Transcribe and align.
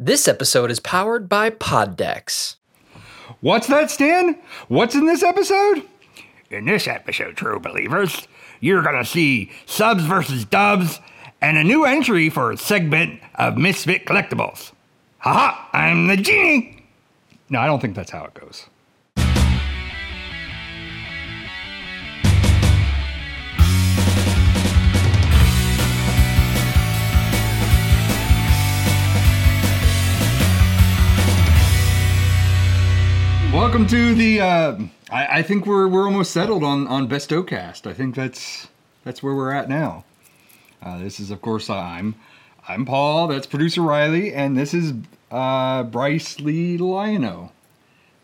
This 0.00 0.28
episode 0.28 0.70
is 0.70 0.78
powered 0.78 1.28
by 1.28 1.50
Poddex. 1.50 2.54
What's 3.40 3.66
that, 3.66 3.90
Stan? 3.90 4.38
What's 4.68 4.94
in 4.94 5.06
this 5.06 5.24
episode? 5.24 5.82
In 6.50 6.66
this 6.66 6.86
episode, 6.86 7.36
true 7.36 7.58
believers, 7.58 8.28
you're 8.60 8.82
going 8.82 8.94
to 8.94 9.04
see 9.04 9.50
subs 9.66 10.04
versus 10.04 10.44
dubs 10.44 11.00
and 11.40 11.56
a 11.56 11.64
new 11.64 11.84
entry 11.84 12.30
for 12.30 12.52
a 12.52 12.56
segment 12.56 13.18
of 13.34 13.56
Misfit 13.56 14.04
Collectibles. 14.04 14.70
Haha, 15.18 15.60
I'm 15.76 16.06
the 16.06 16.16
genie. 16.16 16.86
No, 17.50 17.58
I 17.58 17.66
don't 17.66 17.80
think 17.80 17.96
that's 17.96 18.12
how 18.12 18.22
it 18.22 18.34
goes. 18.34 18.66
Welcome 33.58 33.88
to 33.88 34.14
the. 34.14 34.40
Uh, 34.40 34.78
I, 35.10 35.38
I, 35.38 35.42
think 35.42 35.66
we're 35.66 35.88
we're 35.88 36.04
almost 36.04 36.30
settled 36.30 36.62
on 36.62 36.86
on 36.86 37.08
best 37.08 37.30
OCast. 37.30 37.88
I 37.90 37.92
think 37.92 38.14
that's 38.14 38.68
that's 39.02 39.20
where 39.20 39.34
we're 39.34 39.50
at 39.52 39.68
now. 39.68 40.04
Uh, 40.80 40.98
this 41.00 41.18
is 41.18 41.32
of 41.32 41.42
course 41.42 41.68
uh, 41.68 41.74
I'm 41.74 42.14
I'm 42.68 42.86
Paul. 42.86 43.26
That's 43.26 43.48
producer 43.48 43.82
Riley, 43.82 44.32
and 44.32 44.56
this 44.56 44.72
is 44.72 44.92
uh, 45.32 45.82
Bryce 45.82 46.38
Lee 46.38 46.78
Liono. 46.78 47.50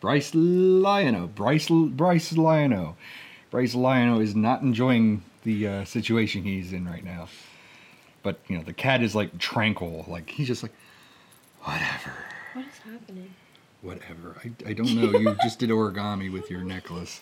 Bryce 0.01 0.31
Liono. 0.31 1.35
Bryce 1.35 1.69
Bryce 1.69 2.33
Liono. 2.33 2.95
Bryce 3.51 3.75
Liono 3.75 4.23
is 4.23 4.37
not 4.37 4.63
enjoying 4.63 5.25
the 5.43 5.67
uh, 5.67 5.85
situation 5.85 6.45
he's 6.45 6.73
in 6.73 6.87
right 6.89 7.05
now. 7.05 7.27
But 8.23 8.39
you 8.47 8.57
know 8.57 8.63
the 8.63 8.73
cat 8.73 9.03
is 9.03 9.17
like 9.17 9.37
tranquil. 9.39 10.05
Like 10.07 10.31
he's 10.31 10.47
just 10.47 10.63
like 10.63 10.73
whatever. 11.65 12.13
What 12.53 12.67
is 12.67 12.79
happening? 12.79 13.35
whatever. 13.85 14.37
I, 14.45 14.71
I 14.71 14.73
don't 14.73 14.95
know. 14.97 15.19
You 15.19 15.37
just 15.43 15.59
did 15.61 15.71
origami 15.71 16.33
with 16.33 16.51
your 16.51 16.63
necklace. 16.63 17.21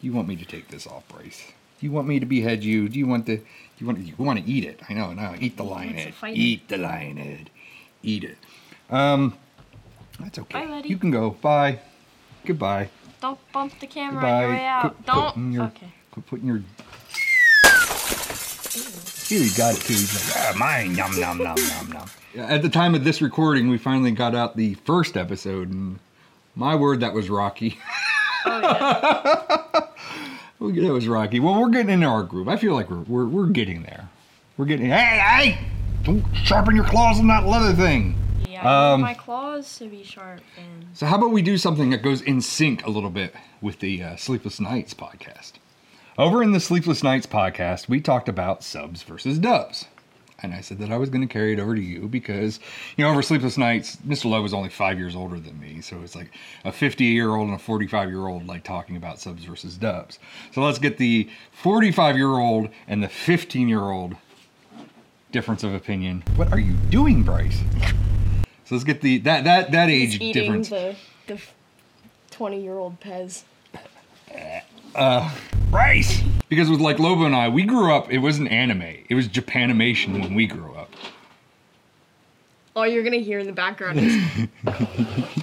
You 0.00 0.12
want 0.12 0.28
me 0.28 0.36
to 0.36 0.44
take 0.44 0.68
this 0.68 0.86
off, 0.86 1.06
Bryce? 1.08 1.44
Do 1.80 1.86
you 1.86 1.92
want 1.92 2.08
me 2.08 2.20
to 2.20 2.26
behead 2.26 2.64
you? 2.64 2.88
Do 2.88 2.98
you 2.98 3.06
want 3.06 3.26
the? 3.26 3.40
You 3.78 3.86
want 3.86 3.98
you 3.98 4.14
want 4.16 4.44
to 4.44 4.50
eat 4.50 4.64
it? 4.64 4.80
I 4.88 4.94
know. 4.94 5.12
No, 5.12 5.34
eat 5.38 5.56
the 5.56 5.64
lion 5.64 5.94
head. 5.94 6.14
Eat 6.28 6.68
the 6.68 6.78
lion 6.78 7.16
head. 7.16 7.50
Eat 8.02 8.24
it. 8.24 8.38
Um, 8.90 9.36
that's 10.18 10.38
okay. 10.38 10.64
Bye, 10.66 10.82
you 10.84 10.96
can 10.96 11.10
go. 11.10 11.30
Bye. 11.30 11.80
Goodbye. 12.46 12.88
Don't 13.20 13.38
bump 13.52 13.78
the 13.80 13.86
camera 13.86 14.24
on 14.24 14.40
your 14.42 14.50
way 14.50 14.64
out. 14.66 14.82
Quit 14.94 15.06
Don't. 15.06 15.52
your, 15.52 15.64
okay. 15.64 15.92
Quit 16.12 16.26
putting 16.26 16.46
your. 16.46 16.56
Ew. 18.74 19.14
Huey 19.28 19.50
got 19.50 19.74
it 19.74 19.82
too. 19.82 19.92
He's 19.92 20.34
like, 20.34 20.54
ah, 20.54 20.54
mine, 20.56 20.94
yum, 20.94 21.10
nom, 21.20 21.36
nom, 21.36 21.54
nom, 21.54 21.90
nom. 21.92 22.08
At 22.36 22.62
the 22.62 22.70
time 22.70 22.94
of 22.94 23.04
this 23.04 23.20
recording, 23.20 23.68
we 23.68 23.76
finally 23.76 24.10
got 24.10 24.34
out 24.34 24.56
the 24.56 24.72
first 24.86 25.18
episode, 25.18 25.70
and 25.70 25.98
my 26.54 26.74
word, 26.74 27.00
that 27.00 27.12
was 27.12 27.28
rocky. 27.30 27.78
Oh, 30.60 30.70
yeah. 30.72 30.82
that 30.88 30.92
was 30.92 31.06
rocky. 31.08 31.38
Well, 31.40 31.60
we're 31.60 31.68
getting 31.70 31.90
into 31.90 32.06
our 32.06 32.22
groove. 32.22 32.48
I 32.48 32.56
feel 32.56 32.72
like 32.74 32.88
we're, 32.88 33.00
we're, 33.02 33.26
we're 33.26 33.46
getting 33.48 33.82
there. 33.82 34.08
We're 34.56 34.64
getting, 34.64 34.86
hey, 34.86 35.18
hey, 35.18 35.58
don't 36.04 36.24
sharpen 36.36 36.74
your 36.76 36.84
claws 36.86 37.18
on 37.20 37.26
that 37.28 37.44
leather 37.46 37.72
thing. 37.74 38.16
Yeah, 38.48 38.92
um, 38.92 39.00
my 39.02 39.14
claws 39.14 39.78
to 39.78 39.88
be 39.88 40.04
sharp. 40.04 40.40
And... 40.56 40.86
So, 40.94 41.04
how 41.06 41.16
about 41.18 41.30
we 41.32 41.42
do 41.42 41.58
something 41.58 41.90
that 41.90 42.02
goes 42.02 42.22
in 42.22 42.40
sync 42.40 42.86
a 42.86 42.90
little 42.90 43.10
bit 43.10 43.34
with 43.60 43.80
the 43.80 44.02
uh, 44.02 44.16
Sleepless 44.16 44.60
Nights 44.60 44.94
podcast? 44.94 45.54
Over 46.18 46.42
in 46.42 46.50
the 46.50 46.58
Sleepless 46.58 47.04
Nights 47.04 47.28
podcast, 47.28 47.88
we 47.88 48.00
talked 48.00 48.28
about 48.28 48.64
subs 48.64 49.04
versus 49.04 49.38
dubs. 49.38 49.84
And 50.42 50.52
I 50.52 50.62
said 50.62 50.78
that 50.80 50.90
I 50.90 50.96
was 50.96 51.10
going 51.10 51.20
to 51.20 51.32
carry 51.32 51.52
it 51.52 51.60
over 51.60 51.76
to 51.76 51.80
you 51.80 52.08
because, 52.08 52.58
you 52.96 53.04
know, 53.04 53.12
over 53.12 53.22
Sleepless 53.22 53.56
Nights, 53.56 53.94
Mr. 54.04 54.24
Love 54.24 54.42
was 54.42 54.52
only 54.52 54.68
five 54.68 54.98
years 54.98 55.14
older 55.14 55.38
than 55.38 55.60
me. 55.60 55.80
So 55.80 56.00
it's 56.02 56.16
like 56.16 56.32
a 56.64 56.72
50 56.72 57.04
year 57.04 57.30
old 57.36 57.46
and 57.46 57.54
a 57.54 57.58
45 57.60 58.08
year 58.10 58.26
old, 58.26 58.48
like 58.48 58.64
talking 58.64 58.96
about 58.96 59.20
subs 59.20 59.44
versus 59.44 59.76
dubs. 59.76 60.18
So 60.52 60.60
let's 60.60 60.80
get 60.80 60.98
the 60.98 61.28
45 61.52 62.16
year 62.16 62.30
old 62.30 62.68
and 62.88 63.00
the 63.00 63.08
15 63.08 63.68
year 63.68 63.78
old 63.84 64.16
difference 65.30 65.62
of 65.62 65.72
opinion. 65.72 66.24
What 66.34 66.50
are 66.52 66.58
you 66.58 66.72
doing, 66.90 67.22
Bryce? 67.22 67.60
So 68.64 68.74
let's 68.74 68.82
get 68.82 69.02
the 69.02 69.18
that 69.18 69.44
that 69.44 69.70
that 69.70 69.88
age 69.88 70.18
difference. 70.18 70.68
The, 70.70 70.96
the 71.28 71.40
20 72.32 72.60
year 72.60 72.76
old 72.76 72.98
Pez. 73.00 73.42
Uh, 74.94 75.30
right. 75.70 76.04
Because 76.48 76.70
with 76.70 76.80
like 76.80 76.98
Lobo 76.98 77.24
and 77.24 77.34
I, 77.34 77.48
we 77.48 77.64
grew 77.64 77.92
up. 77.94 78.10
It 78.10 78.18
wasn't 78.18 78.50
anime. 78.50 78.82
It 79.08 79.14
was 79.14 79.28
Japanimation 79.28 80.20
when 80.22 80.34
we 80.34 80.46
grew 80.46 80.72
up. 80.74 80.90
All 82.74 82.86
you're 82.86 83.02
gonna 83.02 83.16
hear 83.16 83.38
in 83.40 83.46
the 83.46 83.52
background 83.52 83.98
is. 84.00 84.16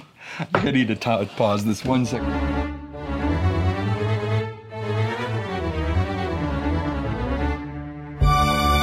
I 0.54 0.70
need 0.70 0.88
to 0.88 0.96
t- 0.96 1.30
pause 1.36 1.64
this 1.64 1.84
one 1.84 2.04
second. 2.06 2.28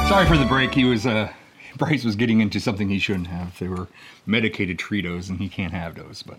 Sorry 0.08 0.28
for 0.28 0.38
the 0.38 0.46
break. 0.46 0.74
He 0.74 0.86
was 0.86 1.06
uh, 1.08 1.32
Bryce 1.78 2.06
was 2.06 2.16
getting 2.16 2.40
into 2.42 2.60
something 2.60 2.90
he 2.90 3.00
shouldn't 3.00 3.28
have. 3.28 3.58
They 3.60 3.68
were 3.68 3.88
medicated 4.28 4.78
Tritos, 4.78 5.30
and 5.30 5.40
he 5.40 5.50
can't 5.50 5.74
have 5.74 5.96
those, 5.96 6.22
but 6.24 6.38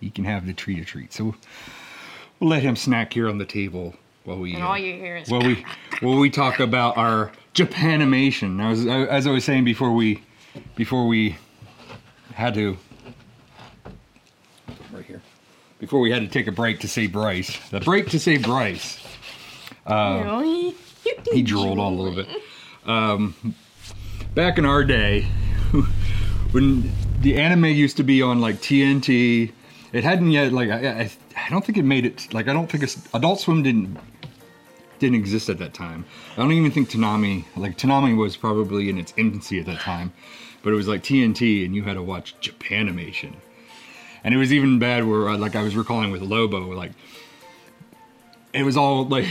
he 0.00 0.08
can 0.10 0.24
have 0.24 0.46
the 0.46 0.52
treat 0.54 0.76
to 0.78 0.84
treat. 0.86 1.12
So 1.12 1.34
let 2.40 2.62
him 2.62 2.76
snack 2.76 3.12
here 3.12 3.28
on 3.28 3.38
the 3.38 3.44
table 3.44 3.94
while 4.24 4.38
we. 4.38 4.54
And 4.54 4.62
all 4.62 4.78
you 4.78 4.94
hear 4.94 5.16
is. 5.16 5.28
While 5.30 5.42
we, 5.42 5.64
while 6.00 6.18
we 6.18 6.30
talk 6.30 6.60
about 6.60 6.96
our 6.96 7.32
Japanimation. 7.54 8.60
I 8.60 8.70
was, 8.70 8.86
I, 8.86 9.00
as 9.02 9.26
I 9.26 9.30
was 9.30 9.44
saying 9.44 9.64
before 9.64 9.92
we, 9.92 10.22
before 10.76 11.06
we 11.06 11.36
had 12.34 12.54
to. 12.54 12.76
Right 14.92 15.04
here. 15.04 15.22
Before 15.78 16.00
we 16.00 16.10
had 16.10 16.22
to 16.22 16.28
take 16.28 16.46
a 16.46 16.52
break 16.52 16.80
to 16.80 16.88
save 16.88 17.12
Bryce. 17.12 17.58
The 17.70 17.80
break 17.80 18.08
to 18.10 18.18
save 18.20 18.42
Bryce. 18.42 19.00
Uh, 19.86 20.64
he 21.32 21.42
drooled 21.42 21.78
on 21.78 21.92
a 21.92 21.96
little 21.96 22.14
bit. 22.14 22.28
Um, 22.86 23.34
back 24.34 24.56
in 24.56 24.64
our 24.64 24.82
day, 24.84 25.22
when 26.52 26.90
the 27.20 27.36
anime 27.38 27.66
used 27.66 27.96
to 27.98 28.02
be 28.02 28.22
on 28.22 28.40
like 28.40 28.56
TNT, 28.56 29.52
it 29.92 30.04
hadn't 30.04 30.30
yet 30.30 30.52
like 30.52 30.70
I, 30.70 31.00
I 31.02 31.10
I 31.44 31.50
don't 31.50 31.62
think 31.64 31.76
it 31.76 31.82
made 31.84 32.06
it. 32.06 32.32
Like 32.32 32.48
I 32.48 32.52
don't 32.54 32.70
think 32.70 32.82
it's 32.82 32.98
Adult 33.12 33.40
Swim 33.40 33.62
didn't 33.62 33.98
didn't 34.98 35.16
exist 35.16 35.50
at 35.50 35.58
that 35.58 35.74
time. 35.74 36.06
I 36.32 36.36
don't 36.36 36.52
even 36.52 36.70
think 36.70 36.88
Toonami. 36.90 37.44
Like 37.56 37.76
Toonami 37.76 38.16
was 38.16 38.36
probably 38.36 38.88
in 38.88 38.96
its 38.98 39.12
infancy 39.18 39.60
at 39.60 39.66
that 39.66 39.80
time, 39.80 40.12
but 40.62 40.72
it 40.72 40.76
was 40.76 40.88
like 40.88 41.02
TNT, 41.02 41.64
and 41.66 41.74
you 41.74 41.82
had 41.82 41.94
to 41.94 42.02
watch 42.02 42.34
Japanimation, 42.40 43.34
and 44.24 44.32
it 44.32 44.38
was 44.38 44.54
even 44.54 44.78
bad. 44.78 45.06
Where 45.06 45.28
uh, 45.28 45.36
like 45.38 45.54
I 45.54 45.62
was 45.62 45.76
recalling 45.76 46.10
with 46.10 46.22
Lobo, 46.22 46.72
like 46.72 46.92
it 48.54 48.62
was 48.62 48.78
all 48.78 49.06
like 49.06 49.26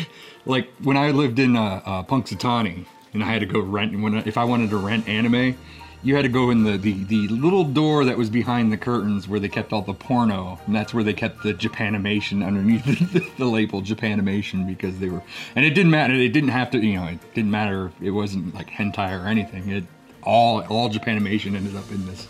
like 0.45 0.69
when 0.84 0.97
I 0.97 1.09
lived 1.09 1.40
in 1.40 1.56
uh, 1.56 1.81
uh, 1.84 2.03
Punxsutawney, 2.03 2.85
and 3.13 3.24
I 3.24 3.25
had 3.31 3.40
to 3.40 3.47
go 3.47 3.59
rent 3.59 4.00
when 4.00 4.16
I, 4.19 4.24
if 4.28 4.38
I 4.38 4.44
wanted 4.44 4.69
to 4.69 4.78
rent 4.78 5.09
anime, 5.09 5.56
you 6.03 6.16
had 6.16 6.24
to 6.24 6.30
go 6.30 6.50
in 6.50 6.64
the, 6.64 6.78
the, 6.78 7.02
the 7.06 7.28
little 7.30 7.64
door 7.64 8.03
that 8.06 8.18
was 8.18 8.30
behind 8.30 8.72
the 8.72 8.78
curtains 8.78 9.28
where 9.28 9.40
they 9.40 9.47
kept 9.47 9.72
all 9.72 9.81
the 9.81 9.94
porno, 9.94 10.59
and 10.68 10.75
that's 10.75 10.94
where 10.94 11.03
they 11.03 11.14
kept 11.14 11.41
the 11.44 11.53
Japanimation 11.53 12.46
underneath 12.46 12.84
the, 12.86 13.19
the, 13.19 13.31
the 13.38 13.46
label 13.46 13.81
Japanimation 13.81 14.68
because 14.68 15.00
they 15.00 15.08
were, 15.09 15.22
and 15.56 15.66
it 15.66 15.72
didn't 15.72 15.92
matter. 15.92 16.16
They 16.18 16.28
didn't 16.28 16.50
have 16.50 16.69
to, 16.72 16.80
you 16.86 16.96
know, 17.00 17.06
it 17.06 17.34
didn't 17.34 17.52
matter. 17.52 17.92
It 18.02 18.12
wasn't 18.12 18.53
like 18.53 18.69
hentai 18.69 19.24
or 19.24 19.28
anything. 19.28 19.69
It 19.69 19.86
all 20.24 20.62
all 20.66 20.90
Japanimation 20.90 21.56
ended 21.56 21.75
up 21.75 21.90
in 21.90 22.06
this 22.06 22.28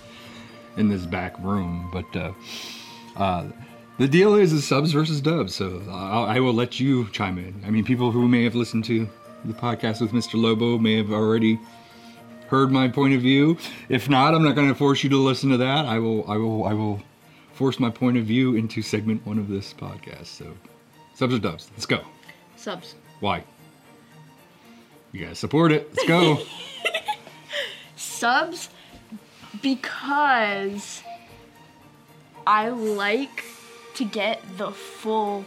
in 0.78 0.90
this 0.90 1.06
back 1.08 1.38
room. 1.40 1.90
But 1.92 2.16
uh, 2.16 2.34
uh, 3.18 3.48
the 3.98 4.08
deal 4.08 4.36
is, 4.36 4.54
is 4.54 4.68
subs 4.68 4.92
versus 4.94 5.20
dubs. 5.20 5.56
So 5.56 5.82
I'll, 5.90 6.26
I 6.26 6.40
will 6.40 6.54
let 6.54 6.80
you 6.80 7.10
chime 7.10 7.40
in. 7.40 7.60
I 7.66 7.72
mean, 7.72 7.84
people 7.84 8.12
who 8.12 8.28
may 8.28 8.44
have 8.44 8.56
listened 8.56 8.86
to 8.86 9.10
the 9.46 9.54
podcast 9.54 10.00
with 10.00 10.12
Mr. 10.12 10.40
Lobo 10.42 10.78
may 10.78 10.96
have 10.98 11.12
already 11.12 11.60
heard 12.54 12.70
my 12.72 12.88
point 12.88 13.16
of 13.16 13.20
view. 13.22 13.58
If 13.90 14.08
not, 14.08 14.36
I'm 14.36 14.44
not 14.44 14.54
going 14.54 14.68
to 14.68 14.76
force 14.76 15.04
you 15.04 15.10
to 15.10 15.18
listen 15.18 15.50
to 15.50 15.58
that. 15.58 15.86
I 15.88 15.98
will, 15.98 16.24
I 16.30 16.38
will, 16.38 16.64
I 16.66 16.74
will 16.74 17.02
force 17.54 17.80
my 17.80 17.90
point 17.90 18.16
of 18.16 18.26
view 18.26 18.56
into 18.56 18.84
segment 18.84 19.26
one 19.26 19.40
of 19.40 19.48
this 19.50 19.74
podcast. 19.74 20.28
So, 20.28 20.54
subs 21.16 21.34
or 21.34 21.40
dubs? 21.40 21.72
Let's 21.74 21.88
go. 21.88 22.02
Subs. 22.56 22.94
Why? 23.22 23.44
You 25.14 25.26
guys 25.26 25.40
support 25.40 25.72
it. 25.72 25.90
Let's 25.96 26.08
go. 26.08 26.44
subs 27.96 28.70
because 29.64 31.02
I 32.46 32.70
like 32.70 33.46
to 33.96 34.06
get 34.06 34.44
the 34.60 34.70
full 34.70 35.44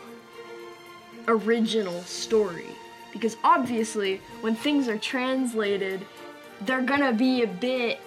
original 1.28 2.00
story. 2.02 2.66
Because 3.12 3.36
obviously, 3.44 4.16
when 4.40 4.56
things 4.56 4.88
are 4.88 4.98
translated 4.98 6.04
they're 6.62 6.82
gonna 6.82 7.12
be 7.12 7.42
a 7.42 7.46
bit 7.46 7.98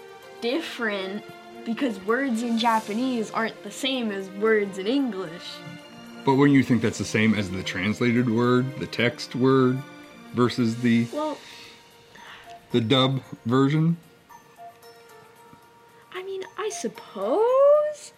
different 0.42 1.24
because 1.66 2.00
words 2.06 2.42
in 2.42 2.57
Japanese 2.57 3.31
aren't 3.31 3.62
the 3.63 3.72
same 3.72 4.12
as 4.12 4.30
words 4.31 4.78
in 4.78 4.88
English. 4.88 5.44
But 6.25 6.36
wouldn't 6.36 6.56
you 6.57 6.63
think 6.63 6.81
that's 6.81 6.98
the 6.98 7.06
same 7.06 7.34
as 7.36 7.50
the 7.50 7.63
translated 7.63 8.30
word, 8.30 8.78
the 8.80 8.88
text 8.88 9.36
word, 9.36 9.78
versus 10.34 10.78
the 10.81 11.07
well, 11.13 11.38
the 12.72 12.81
dub 12.81 13.22
version? 13.46 13.98
I 16.13 16.24
mean, 16.24 16.44
I 16.57 16.69
suppose, 16.69 18.13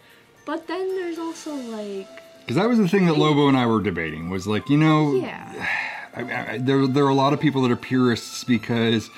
but 0.46 0.68
then 0.68 0.90
there's 0.96 1.18
also 1.20 1.54
like 1.54 2.08
because 2.42 2.56
that 2.56 2.68
was 2.68 2.78
the 2.78 2.88
thing 2.88 3.06
that 3.06 3.18
Lobo 3.18 3.48
and 3.48 3.58
I 3.58 3.66
were 3.66 3.82
debating 3.82 4.30
was 4.30 4.48
like 4.48 4.70
you 4.70 4.78
know 4.78 5.16
yeah. 5.16 5.68
I, 6.14 6.54
I, 6.56 6.58
there, 6.58 6.86
there 6.88 7.06
are 7.06 7.10
a 7.10 7.14
lot 7.16 7.32
of 7.32 7.40
people 7.40 7.62
that 7.62 7.72
are 7.72 7.76
purists 7.78 8.44
because 8.44 9.10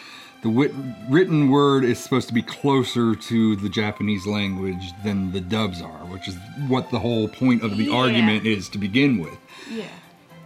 the 0.43 0.49
wit- 0.49 0.73
written 1.09 1.49
word 1.49 1.83
is 1.85 1.97
supposed 1.97 2.27
to 2.27 2.33
be 2.33 2.43
closer 2.43 3.15
to 3.15 3.55
the 3.55 3.69
Japanese 3.69 4.27
language 4.27 4.91
than 5.03 5.31
the 5.31 5.39
dubs 5.39 5.81
are, 5.81 6.05
which 6.07 6.27
is 6.27 6.35
what 6.67 6.91
the 6.91 6.99
whole 6.99 7.29
point 7.29 7.63
of 7.63 7.77
the 7.77 7.85
yeah. 7.85 7.95
argument 7.95 8.45
is 8.45 8.67
to 8.69 8.77
begin 8.77 9.19
with. 9.19 9.37
Yeah. 9.71 9.85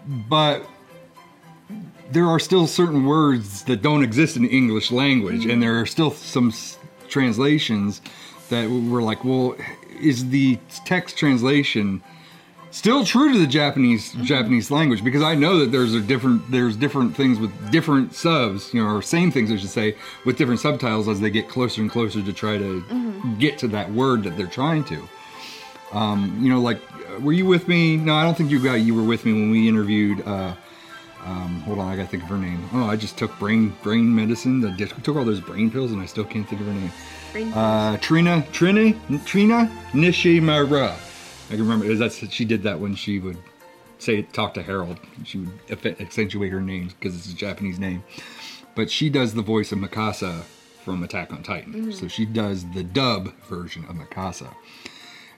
But 0.05 0.63
there 2.11 2.27
are 2.27 2.39
still 2.39 2.67
certain 2.67 3.05
words 3.05 3.63
that 3.63 3.81
don't 3.81 4.03
exist 4.03 4.37
in 4.37 4.43
the 4.43 4.49
English 4.55 4.91
language, 4.91 5.41
mm-hmm. 5.41 5.49
and 5.49 5.63
there 5.63 5.79
are 5.81 5.87
still 5.87 6.11
some 6.11 6.49
s- 6.49 6.77
translations 7.09 7.99
that 8.49 8.69
were 8.69 9.01
like, 9.01 9.25
well, 9.25 9.55
is 9.99 10.29
the 10.29 10.59
text 10.85 11.17
translation 11.17 12.01
still 12.71 13.05
true 13.05 13.31
to 13.33 13.39
the 13.39 13.47
Japanese 13.47 14.11
mm-hmm. 14.13 14.23
Japanese 14.23 14.71
language 14.71 15.03
because 15.03 15.21
I 15.23 15.35
know 15.35 15.59
that 15.59 15.71
there's 15.71 15.93
a 15.93 16.01
different 16.01 16.49
there's 16.51 16.75
different 16.75 17.15
things 17.15 17.39
with 17.39 17.71
different 17.71 18.13
subs, 18.13 18.73
you 18.73 18.83
know, 18.83 18.93
or 18.95 19.01
same 19.01 19.31
things 19.31 19.51
I 19.51 19.57
should 19.57 19.69
say 19.69 19.95
with 20.25 20.37
different 20.37 20.59
subtitles 20.59 21.07
as 21.07 21.19
they 21.19 21.29
get 21.29 21.49
closer 21.49 21.81
and 21.81 21.89
closer 21.89 22.21
to 22.21 22.33
try 22.33 22.57
to 22.57 22.81
mm-hmm. 22.81 23.37
get 23.39 23.57
to 23.59 23.67
that 23.69 23.91
word 23.91 24.23
that 24.23 24.37
they're 24.37 24.47
trying 24.47 24.83
to. 24.85 25.07
Um, 25.93 26.37
you 26.41 26.49
know, 26.49 26.59
like 26.61 26.79
were 27.19 27.33
you 27.33 27.45
with 27.45 27.67
me? 27.67 27.97
No, 27.97 28.15
I 28.15 28.23
don't 28.23 28.37
think 28.37 28.51
you 28.51 28.61
got 28.63 28.75
you 28.81 28.93
were 28.93 29.03
with 29.03 29.25
me 29.25 29.33
when 29.33 29.51
we 29.51 29.67
interviewed. 29.67 30.21
Uh, 30.27 30.53
um, 31.25 31.59
hold 31.61 31.79
on, 31.79 31.87
I 31.89 31.95
gotta 31.97 32.07
think 32.07 32.23
of 32.23 32.29
her 32.29 32.37
name. 32.37 32.67
Oh, 32.73 32.85
I 32.85 32.95
just 32.95 33.17
took 33.17 33.37
brain 33.39 33.75
brain 33.83 34.13
medicine. 34.13 34.63
I 34.65 34.75
took 35.01 35.15
all 35.15 35.25
those 35.25 35.41
brain 35.41 35.71
pills, 35.71 35.91
and 35.91 36.01
I 36.01 36.05
still 36.05 36.23
can't 36.23 36.47
think 36.47 36.61
of 36.61 36.67
her 36.67 36.73
name. 36.73 36.91
Uh, 37.53 37.97
Trina 37.97 38.45
Trina 38.51 38.93
Trina 39.25 39.69
Nishimura. 39.91 40.95
I 41.47 41.51
can 41.51 41.67
remember 41.67 41.93
that 41.95 42.11
she 42.11 42.43
did 42.45 42.63
that 42.63 42.77
when 42.79 42.93
she 42.95 43.19
would 43.19 43.37
say 43.99 44.21
talk 44.21 44.53
to 44.55 44.61
Harold. 44.61 44.99
She 45.23 45.37
would 45.39 45.51
accentuate 46.01 46.51
her 46.51 46.59
name 46.61 46.89
because 46.89 47.15
it's 47.15 47.31
a 47.31 47.35
Japanese 47.35 47.79
name. 47.79 48.03
But 48.75 48.91
she 48.91 49.09
does 49.09 49.33
the 49.33 49.41
voice 49.41 49.71
of 49.71 49.79
Mikasa 49.79 50.43
from 50.83 51.03
Attack 51.03 51.31
on 51.31 51.43
Titan. 51.43 51.73
Mm-hmm. 51.73 51.91
So 51.91 52.07
she 52.09 52.25
does 52.25 52.65
the 52.73 52.83
dub 52.83 53.33
version 53.47 53.85
of 53.85 53.95
Mikasa. 53.95 54.53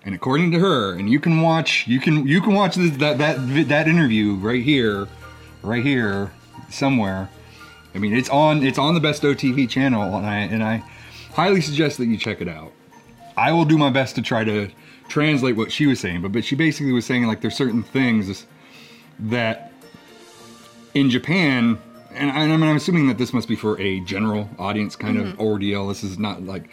And 0.03 0.15
according 0.15 0.51
to 0.53 0.59
her, 0.59 0.93
and 0.93 1.07
you 1.09 1.19
can 1.19 1.41
watch 1.41 1.85
you 1.87 1.99
can 1.99 2.25
you 2.27 2.41
can 2.41 2.53
watch 2.53 2.75
this, 2.75 2.95
that 2.97 3.17
that 3.19 3.35
that 3.67 3.87
interview 3.87 4.33
right 4.35 4.63
here, 4.63 5.07
right 5.61 5.83
here 5.83 6.31
somewhere. 6.71 7.29
I 7.93 7.97
mean, 7.99 8.15
it's 8.15 8.29
on 8.29 8.63
it's 8.65 8.77
on 8.79 8.93
the 8.95 8.99
Best 9.01 9.21
OTV 9.23 9.69
channel, 9.69 10.01
and 10.17 10.25
I 10.25 10.37
and 10.37 10.63
I 10.63 10.77
highly 11.33 11.59
suggest 11.61 11.97
that 11.99 12.05
you 12.07 12.17
check 12.17 12.39
it 12.41 12.47
out. 12.47 12.71
I 13.37 13.51
will 13.51 13.65
do 13.65 13.77
my 13.77 13.89
best 13.91 14.15
to 14.15 14.21
try 14.23 14.43
to 14.45 14.69
translate 15.09 15.57
what 15.57 15.71
she 15.71 15.87
was 15.87 15.99
saying, 15.99 16.21
but 16.21 16.31
but 16.31 16.45
she 16.45 16.55
basically 16.55 16.93
was 16.93 17.05
saying 17.05 17.25
like 17.25 17.41
there's 17.41 17.55
certain 17.55 17.83
things 17.83 18.45
that 19.19 19.73
in 20.93 21.09
Japan, 21.09 21.77
and, 22.11 22.31
I, 22.31 22.43
am 22.43 22.63
assuming 22.63 23.07
that 23.07 23.17
this 23.17 23.33
must 23.33 23.47
be 23.47 23.55
for 23.55 23.79
a 23.81 23.99
general 24.01 24.49
audience 24.57 24.95
kind 24.95 25.17
mm-hmm. 25.17 25.27
of 25.31 25.39
ordeal. 25.39 25.87
This 25.87 26.03
is 26.03 26.17
not 26.17 26.43
like 26.43 26.69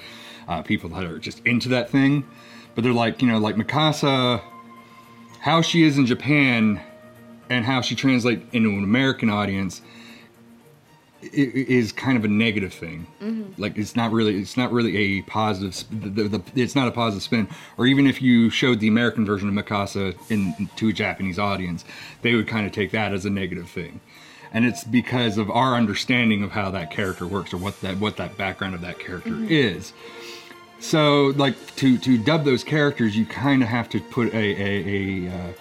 uh, 0.48 0.62
people 0.62 0.90
that 0.90 1.04
are 1.04 1.18
just 1.18 1.44
into 1.46 1.68
that 1.70 1.90
thing, 1.90 2.24
but 2.74 2.84
they're 2.84 2.92
like 2.92 3.20
you 3.22 3.28
know 3.28 3.38
like 3.38 3.56
Mikasa, 3.56 4.40
how 5.40 5.62
she 5.62 5.82
is 5.82 5.98
in 5.98 6.06
Japan, 6.06 6.80
and 7.50 7.64
how 7.64 7.80
she 7.80 7.94
translates 7.96 8.44
into 8.52 8.68
an 8.68 8.84
American 8.84 9.30
audience 9.30 9.80
is 11.32 11.92
kind 11.92 12.16
of 12.16 12.24
a 12.24 12.28
negative 12.28 12.72
thing. 12.72 13.06
Mm-hmm. 13.22 13.60
Like 13.60 13.76
it's 13.76 13.96
not 13.96 14.12
really 14.12 14.38
it's 14.40 14.56
not 14.56 14.72
really 14.72 14.96
a 14.96 15.22
positive. 15.22 15.84
The, 15.90 16.22
the, 16.28 16.38
the, 16.38 16.42
it's 16.62 16.74
not 16.74 16.88
a 16.88 16.90
positive 16.90 17.22
spin. 17.22 17.48
Or 17.76 17.86
even 17.86 18.06
if 18.06 18.20
you 18.22 18.50
showed 18.50 18.80
the 18.80 18.88
American 18.88 19.24
version 19.26 19.48
of 19.56 19.64
Mikasa 19.64 20.14
in 20.30 20.68
to 20.76 20.88
a 20.88 20.92
Japanese 20.92 21.38
audience, 21.38 21.84
they 22.22 22.34
would 22.34 22.48
kind 22.48 22.66
of 22.66 22.72
take 22.72 22.90
that 22.92 23.12
as 23.12 23.24
a 23.24 23.30
negative 23.30 23.68
thing. 23.68 24.00
And 24.52 24.64
it's 24.64 24.84
because 24.84 25.38
of 25.38 25.50
our 25.50 25.74
understanding 25.74 26.42
of 26.42 26.52
how 26.52 26.70
that 26.70 26.90
character 26.90 27.26
works 27.26 27.52
or 27.52 27.58
what 27.58 27.80
that 27.80 27.98
what 27.98 28.16
that 28.16 28.36
background 28.36 28.74
of 28.74 28.80
that 28.82 28.98
character 28.98 29.30
mm-hmm. 29.30 29.48
is. 29.48 29.92
So 30.80 31.32
like 31.36 31.76
to 31.76 31.98
to 31.98 32.18
dub 32.18 32.44
those 32.44 32.64
characters, 32.64 33.16
you 33.16 33.26
kind 33.26 33.62
of 33.62 33.68
have 33.68 33.88
to 33.90 34.00
put 34.00 34.32
a 34.34 34.36
a, 34.36 35.28
a 35.28 35.32
uh, 35.34 35.52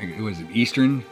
it 0.00 0.18
was 0.20 0.40
Eastern? 0.52 1.04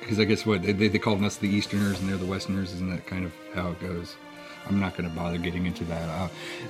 Because 0.00 0.18
I 0.20 0.24
guess 0.24 0.46
what 0.46 0.62
they, 0.62 0.72
they, 0.72 0.88
they 0.88 0.98
called 0.98 1.22
us 1.24 1.36
the 1.36 1.48
Easterners 1.48 2.00
and 2.00 2.08
they're 2.08 2.16
the 2.16 2.26
Westerners. 2.26 2.72
Isn't 2.74 2.90
that 2.90 3.06
kind 3.06 3.24
of 3.24 3.32
how 3.54 3.70
it 3.70 3.80
goes? 3.80 4.16
I'm 4.66 4.80
not 4.80 4.96
going 4.96 5.08
to 5.08 5.14
bother 5.14 5.36
getting 5.36 5.66
into 5.66 5.84
that. 5.86 6.08
Uh, 6.08 6.28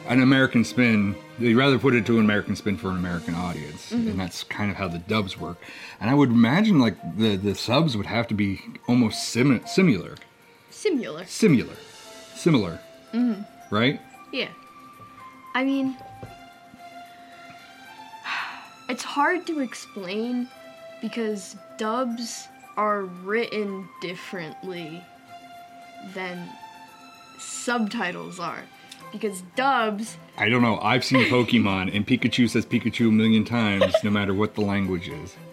an 0.09 0.21
American 0.21 0.65
spin, 0.65 1.15
they'd 1.39 1.55
rather 1.55 1.79
put 1.79 1.95
it 1.95 2.05
to 2.07 2.15
an 2.19 2.25
American 2.25 2.57
spin 2.57 2.77
for 2.77 2.91
an 2.91 2.97
American 2.97 3.37
audience, 3.37 3.93
mm-hmm. 3.93 4.09
and 4.09 4.19
that's 4.19 4.43
kind 4.43 4.69
of 4.69 4.77
how 4.77 4.89
the 4.89 4.99
dubs 4.99 5.39
work. 5.39 5.59
And 6.01 6.11
I 6.11 6.15
would 6.15 6.31
imagine 6.31 6.81
like 6.81 6.97
the 7.17 7.37
the 7.37 7.55
subs 7.55 7.97
would 7.97 8.07
have 8.07 8.27
to 8.29 8.35
be 8.35 8.61
almost 8.89 9.29
sim- 9.29 9.65
similar. 9.67 10.17
Similar. 10.71 11.25
Similar. 11.27 11.75
Similar. 12.35 12.81
Mm-hmm. 13.13 13.43
Right. 13.73 14.01
Yeah. 14.33 14.49
I 15.55 15.63
mean, 15.63 15.97
it's 18.89 19.05
hard 19.05 19.47
to 19.47 19.61
explain 19.61 20.49
because 21.05 21.55
dubs 21.77 22.49
are 22.79 23.03
written 23.03 23.87
differently 24.01 25.03
than 26.15 26.49
subtitles 27.39 28.41
are. 28.41 28.63
Because 29.13 29.43
dubs. 29.55 30.17
I 30.39 30.49
don't 30.49 30.63
know. 30.63 30.79
I've 30.81 31.05
seen 31.05 31.27
Pokemon, 31.27 31.95
and 31.95 32.07
Pikachu 32.07 32.49
says 32.49 32.65
Pikachu 32.65 33.09
a 33.09 33.13
million 33.13 33.45
times, 33.45 33.93
no 34.03 34.09
matter 34.09 34.33
what 34.33 34.55
the 34.55 34.63
language 34.63 35.09
is. 35.09 35.37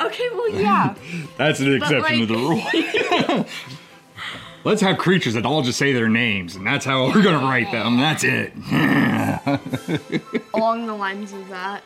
Okay, 0.00 0.28
well, 0.30 0.48
yeah. 0.50 0.94
That's 1.36 1.58
an 1.58 1.74
exception 1.74 2.02
like... 2.02 2.18
to 2.18 2.26
the 2.26 2.34
rule. 2.34 3.44
Let's 4.64 4.80
have 4.82 4.96
creatures 4.98 5.34
that 5.34 5.44
all 5.44 5.62
just 5.62 5.76
say 5.80 5.92
their 5.92 6.08
names, 6.08 6.54
and 6.54 6.64
that's 6.64 6.84
how 6.84 7.06
we're 7.08 7.22
gonna 7.24 7.44
write 7.44 7.72
them. 7.72 7.96
That's 7.96 8.22
it. 8.22 8.52
Along 10.54 10.86
the 10.86 10.94
lines 10.94 11.32
of 11.32 11.48
that, 11.48 11.82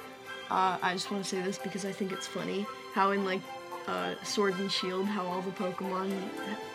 uh, 0.50 0.76
I 0.82 0.92
just 0.92 1.10
want 1.10 1.24
to 1.24 1.28
say 1.28 1.40
this 1.40 1.56
because 1.56 1.86
I 1.86 1.92
think 1.92 2.12
it's 2.12 2.26
funny 2.26 2.66
how 2.94 3.10
in 3.10 3.24
like 3.24 3.40
uh, 3.88 4.14
Sword 4.22 4.58
and 4.58 4.70
Shield, 4.70 5.06
how 5.06 5.26
all 5.26 5.42
the 5.42 5.50
Pokemon 5.52 6.12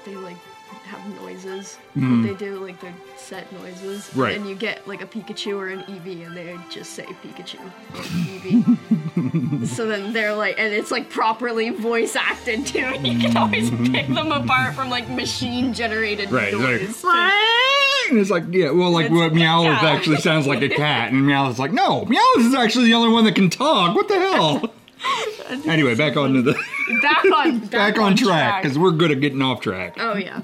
they 0.05 0.15
like 0.15 0.37
have 0.83 1.21
noises. 1.21 1.77
Mm. 1.95 2.25
They 2.27 2.33
do 2.33 2.57
like 2.65 2.79
their 2.81 2.93
set 3.15 3.51
noises. 3.53 4.11
Right. 4.15 4.35
And 4.35 4.47
you 4.47 4.55
get 4.55 4.85
like 4.87 5.01
a 5.01 5.05
Pikachu 5.05 5.55
or 5.57 5.69
an 5.69 5.79
Eevee 5.83 6.25
and 6.25 6.35
they 6.35 6.57
just 6.69 6.93
say 6.93 7.03
Pikachu 7.05 7.57
Eevee. 7.93 9.65
so 9.65 9.87
then 9.87 10.11
they're 10.11 10.35
like 10.35 10.55
and 10.59 10.73
it's 10.73 10.91
like 10.91 11.09
properly 11.09 11.69
voice 11.69 12.15
acted 12.15 12.65
too. 12.65 12.79
You 12.79 13.17
can 13.19 13.31
mm-hmm. 13.31 13.37
always 13.37 13.69
pick 13.91 14.07
them 14.07 14.31
apart 14.31 14.73
from 14.75 14.89
like 14.89 15.09
machine 15.09 15.73
generated 15.73 16.31
right. 16.31 16.51
noises. 16.51 17.01
and 17.03 18.19
it's 18.19 18.29
like, 18.29 18.43
yeah, 18.51 18.71
well, 18.71 18.91
like, 18.91 19.09
well, 19.11 19.29
Meowth 19.29 19.65
yeah. 19.81 19.89
actually 19.89 20.15
sounds 20.17 20.47
like 20.47 20.61
a 20.61 20.69
cat, 20.69 21.11
and 21.11 21.23
Meowth 21.23 21.49
is 21.51 21.59
like, 21.59 21.73
no, 21.73 22.05
Meowth 22.05 22.37
is 22.47 22.53
actually 22.55 22.85
the 22.85 22.93
only 22.93 23.11
one 23.13 23.25
that 23.25 23.35
can 23.35 23.49
talk. 23.49 23.95
What 23.97 24.07
the 24.07 24.13
hell? 24.17 24.73
anyway, 25.65 25.95
back 25.95 26.17
onto 26.17 26.41
the 26.41 26.53
back 27.01 27.25
on 27.33 27.59
back, 27.59 27.71
back 27.71 27.97
on, 27.97 28.03
on 28.11 28.15
track 28.15 28.61
because 28.63 28.77
we're 28.77 28.91
good 28.91 29.11
at 29.11 29.19
getting 29.21 29.41
off 29.41 29.61
track. 29.61 29.95
Oh 29.99 30.15
yeah. 30.15 30.41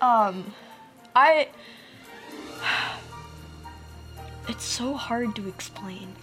um, 0.00 0.52
I. 1.14 1.48
It's 4.48 4.64
so 4.64 4.94
hard 4.94 5.34
to 5.34 5.48
explain. 5.48 6.14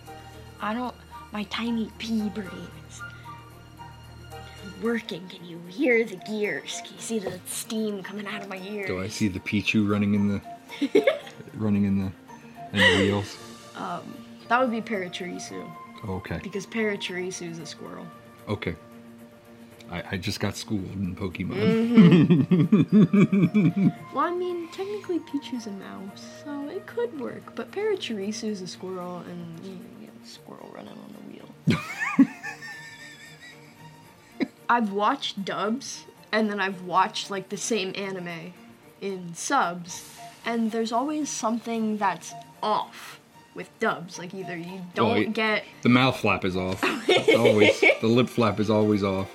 I 0.61 0.73
don't. 0.73 0.95
My 1.33 1.43
tiny 1.49 1.91
pea 1.97 2.29
brain 2.29 2.67
is 2.89 3.01
working. 4.81 5.27
Can 5.27 5.43
you 5.43 5.59
hear 5.67 6.05
the 6.05 6.15
gears? 6.15 6.79
Can 6.85 6.93
you 6.95 7.01
see 7.01 7.19
the 7.19 7.37
steam 7.47 8.01
coming 8.01 8.25
out 8.25 8.41
of 8.41 8.47
my 8.47 8.59
ears? 8.59 8.87
Do 8.87 9.01
I 9.01 9.09
see 9.09 9.27
the 9.27 9.41
Pichu 9.41 9.85
running 9.91 10.13
in 10.13 10.27
the 10.29 11.11
running 11.55 11.83
in 11.83 11.99
the, 11.99 12.11
in 12.71 12.79
the 12.79 13.03
wheels? 13.05 13.35
Um, 13.75 14.15
that 14.47 14.57
would 14.61 14.71
be 14.71 14.79
Pachirisu. 14.79 15.69
Okay. 16.07 16.39
Because 16.43 16.65
Pachirisu 16.67 17.49
is 17.49 17.59
a 17.59 17.65
squirrel. 17.65 18.05
Okay. 18.47 18.75
I, 19.89 20.03
I 20.11 20.17
just 20.17 20.39
got 20.39 20.55
schooled 20.57 20.91
in 20.93 21.15
Pokemon. 21.15 22.45
Mm-hmm. 22.47 23.89
well, 24.15 24.25
I 24.25 24.31
mean, 24.33 24.67
technically 24.69 25.21
is 25.55 25.67
a 25.67 25.71
mouse, 25.71 26.41
so 26.43 26.67
it 26.69 26.85
could 26.87 27.19
work. 27.19 27.55
But 27.55 27.71
Pachirisu 27.71 28.45
is 28.45 28.61
a 28.61 28.67
squirrel, 28.67 29.19
and 29.29 29.65
you 29.65 29.71
know, 30.01 30.11
squirrel 30.25 30.69
running 30.73 30.91
on 30.93 31.15
the 31.17 31.73
wheel. 31.73 32.27
I've 34.69 34.91
watched 34.91 35.45
dubs, 35.45 36.05
and 36.31 36.49
then 36.49 36.59
I've 36.59 36.81
watched 36.83 37.29
like 37.29 37.49
the 37.49 37.57
same 37.57 37.93
anime 37.95 38.53
in 38.99 39.33
subs, 39.35 40.17
and 40.45 40.71
there's 40.71 40.91
always 40.91 41.29
something 41.29 41.97
that's 41.97 42.33
off 42.61 43.19
with 43.55 43.69
dubs. 43.79 44.17
Like 44.19 44.33
either 44.33 44.55
you 44.57 44.81
don't 44.95 45.11
well, 45.13 45.23
get 45.25 45.63
the 45.81 45.89
mouth 45.89 46.17
flap 46.19 46.45
is 46.45 46.55
off. 46.57 46.83
always 47.35 47.79
the 48.01 48.07
lip 48.07 48.29
flap 48.29 48.59
is 48.59 48.69
always 48.69 49.03
off. 49.03 49.29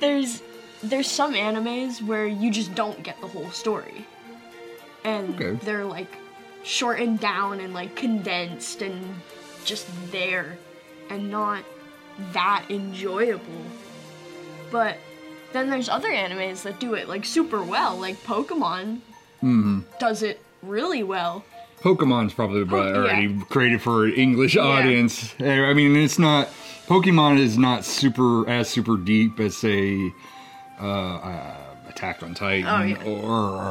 There's 0.00 0.42
there's 0.82 1.08
some 1.10 1.34
animes 1.34 2.02
where 2.02 2.26
you 2.26 2.50
just 2.50 2.74
don't 2.74 3.02
get 3.02 3.20
the 3.20 3.26
whole 3.28 3.50
story. 3.50 4.04
And 5.04 5.34
okay. 5.40 5.64
they're 5.64 5.84
like 5.84 6.16
shortened 6.62 7.20
down 7.20 7.60
and 7.60 7.74
like 7.74 7.96
condensed 7.96 8.82
and 8.82 9.14
just 9.64 9.86
there 10.10 10.58
and 11.10 11.30
not 11.30 11.64
that 12.32 12.64
enjoyable. 12.68 13.62
But 14.70 14.96
then 15.52 15.68
there's 15.70 15.88
other 15.88 16.10
animes 16.10 16.62
that 16.62 16.80
do 16.80 16.94
it 16.94 17.08
like 17.08 17.24
super 17.24 17.62
well, 17.62 17.98
like 17.98 18.16
Pokemon 18.22 19.00
mm-hmm. 19.42 19.80
does 19.98 20.22
it 20.22 20.40
really 20.62 21.02
well. 21.02 21.44
Pokemon's 21.82 22.32
probably 22.32 22.62
already 22.62 23.26
yeah. 23.26 23.42
created 23.50 23.82
for 23.82 24.06
an 24.06 24.12
English 24.14 24.54
yeah. 24.54 24.62
audience. 24.62 25.34
Eh, 25.40 25.64
I 25.64 25.74
mean, 25.74 25.96
it's 25.96 26.18
not 26.18 26.48
Pokemon 26.86 27.38
is 27.38 27.58
not 27.58 27.84
super 27.84 28.48
as 28.48 28.68
super 28.68 28.96
deep 28.96 29.40
as 29.40 29.56
say 29.56 30.12
uh, 30.80 30.86
uh, 30.88 31.56
Attack 31.88 32.22
on 32.22 32.34
Titan 32.34 32.66
oh, 32.66 32.82
yeah. 32.82 33.02
or, 33.04 33.28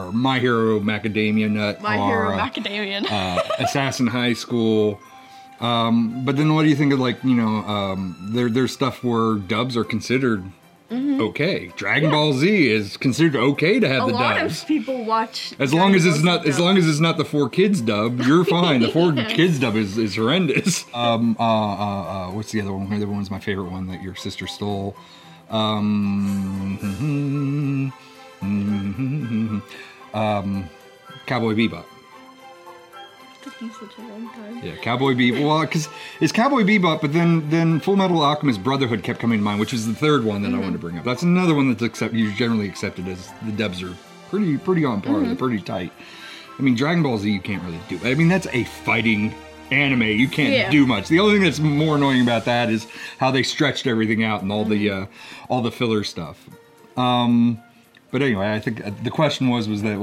or, 0.08 0.12
My 0.12 0.40
Hero 0.40 0.80
Macadamia 0.80 1.50
Nut, 1.50 1.82
My 1.82 1.98
or, 1.98 2.08
Hero 2.08 2.34
uh, 2.34 2.40
Macadamia, 2.50 3.06
uh, 3.10 3.42
Assassin 3.60 4.08
High 4.08 4.34
School. 4.34 5.00
Um, 5.60 6.26
but 6.26 6.38
then, 6.38 6.54
what 6.56 6.64
do 6.64 6.70
you 6.70 6.76
think 6.76 6.92
of 6.92 7.00
like 7.00 7.24
you 7.24 7.36
know 7.36 7.48
um, 7.68 8.18
there 8.34 8.50
there's 8.50 8.74
stuff 8.74 9.04
where 9.04 9.36
dubs 9.36 9.78
are 9.78 9.84
considered 9.84 10.44
Mm-hmm. 10.92 11.22
Okay, 11.22 11.72
Dragon 11.78 12.06
yeah. 12.10 12.16
Ball 12.18 12.34
Z 12.34 12.70
is 12.70 12.98
considered 12.98 13.38
okay 13.38 13.80
to 13.80 13.88
have 13.88 14.04
a 14.04 14.06
the 14.08 14.12
dub. 14.12 14.20
A 14.20 14.24
lot 14.24 14.42
of 14.46 14.68
people 14.68 15.06
watch. 15.06 15.54
As 15.54 15.70
Dragon 15.72 15.78
long 15.80 15.96
as 15.96 16.04
Ball 16.04 16.14
it's 16.14 16.22
not, 16.24 16.46
as 16.46 16.60
long 16.60 16.76
as 16.78 16.86
it's 16.86 17.00
not 17.00 17.16
the 17.16 17.24
4Kids 17.24 17.86
dub, 17.86 18.20
you're 18.24 18.44
fine. 18.46 18.82
The 18.82 18.88
4Kids 18.88 19.62
dub 19.62 19.78
is, 19.78 19.98
is 19.98 20.16
horrendous. 20.18 20.84
Um, 20.94 21.36
uh, 21.40 21.44
uh, 21.44 21.86
uh, 22.28 22.32
what's 22.32 22.52
the 22.52 22.60
other 22.62 22.74
one? 22.74 22.90
The 22.90 22.98
other 22.98 23.08
one's 23.08 23.32
my 23.32 23.40
favorite 23.40 23.70
one 23.72 23.88
that 23.88 24.02
your 24.04 24.14
sister 24.16 24.46
stole. 24.46 24.96
Um, 25.50 26.78
mm-hmm. 28.42 28.46
mm-hmm, 29.50 29.60
mm-hmm, 29.60 30.16
um, 30.18 30.70
Cowboy 31.28 31.54
Bebop 31.54 31.86
took 33.42 33.60
you 33.62 33.72
such 33.74 33.98
a 33.98 34.02
long 34.02 34.30
time. 34.30 34.62
Yeah, 34.66 34.76
Cowboy 34.78 35.14
Bebop. 35.14 35.44
Well, 35.46 35.62
because 35.62 35.90
it's 36.20 36.32
Cowboy 36.32 36.64
Bebop, 36.64 37.02
but 37.02 37.14
then 37.14 37.48
then 37.50 37.80
Full 37.80 37.96
Metal 37.96 38.22
Alchemist 38.22 38.64
Brotherhood 38.64 39.04
kept 39.04 39.20
coming 39.20 39.40
to 39.40 39.44
mind, 39.44 39.60
which 39.60 39.74
is 39.74 39.88
the 39.88 39.94
third 39.94 40.24
one 40.24 40.42
that 40.44 40.50
mm-hmm. 40.50 40.58
I 40.58 40.60
wanted 40.60 40.74
to 40.74 40.80
bring 40.80 40.98
up. 40.98 41.04
That's 41.04 41.24
another 41.24 41.54
one 41.54 41.70
that's 41.70 41.82
accept, 41.82 42.14
generally 42.14 42.68
accepted 42.68 43.08
as 43.08 43.30
the 43.46 43.52
dubs 43.52 43.82
are 43.84 43.94
pretty 44.30 44.58
pretty 44.58 44.86
on 44.86 45.02
par, 45.02 45.16
mm-hmm. 45.16 45.26
they're 45.28 45.36
pretty 45.36 45.62
tight. 45.62 45.92
I 46.58 46.62
mean, 46.62 46.76
Dragon 46.76 47.02
Ball 47.04 47.18
Z 47.18 47.30
you 47.30 47.40
can't 47.42 47.64
really 47.64 47.80
do. 47.88 48.00
I 48.04 48.14
mean, 48.14 48.28
that's 48.28 48.48
a 48.48 48.64
fighting 48.66 49.34
anime. 49.72 50.04
You 50.04 50.28
can't 50.28 50.54
yeah. 50.54 50.70
do 50.70 50.86
much. 50.86 51.08
The 51.08 51.20
only 51.20 51.34
thing 51.36 51.44
that's 51.44 51.60
more 51.60 51.96
annoying 51.96 52.22
about 52.22 52.46
that 52.46 52.70
is 52.70 52.86
how 53.20 53.32
they 53.32 53.42
stretched 53.44 53.88
everything 53.88 54.24
out 54.24 54.42
and 54.42 54.52
all 54.52 54.64
mm-hmm. 54.64 54.72
the 54.72 54.90
uh, 54.92 55.06
all 55.50 55.62
the 55.62 55.72
filler 55.72 56.04
stuff. 56.04 56.48
Um, 56.98 57.60
but 58.12 58.22
anyway, 58.22 58.52
I 58.54 58.60
think 58.60 58.86
uh, 58.86 58.92
the 59.04 59.10
question 59.10 59.50
was 59.50 59.68
was 59.68 59.82
that 59.82 59.98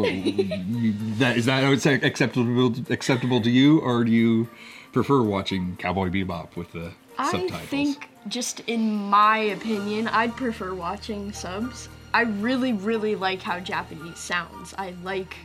that 1.18 1.36
is 1.36 1.44
that 1.46 2.02
acceptable 2.02 2.74
acceptable 2.90 3.40
to 3.42 3.50
you, 3.50 3.80
or 3.80 4.02
do 4.04 4.10
you 4.10 4.48
prefer 4.92 5.22
watching 5.22 5.76
Cowboy 5.76 6.08
Bebop 6.08 6.56
with 6.56 6.72
the 6.72 6.92
I 7.18 7.24
subtitles? 7.30 7.52
I 7.62 7.66
think, 7.66 8.08
just 8.26 8.60
in 8.60 8.94
my 9.10 9.38
opinion, 9.38 10.08
I'd 10.08 10.34
prefer 10.36 10.74
watching 10.74 11.32
subs. 11.32 11.88
I 12.14 12.22
really, 12.22 12.72
really 12.72 13.14
like 13.14 13.42
how 13.42 13.60
Japanese 13.60 14.18
sounds. 14.18 14.74
I 14.78 14.94
like 15.02 15.36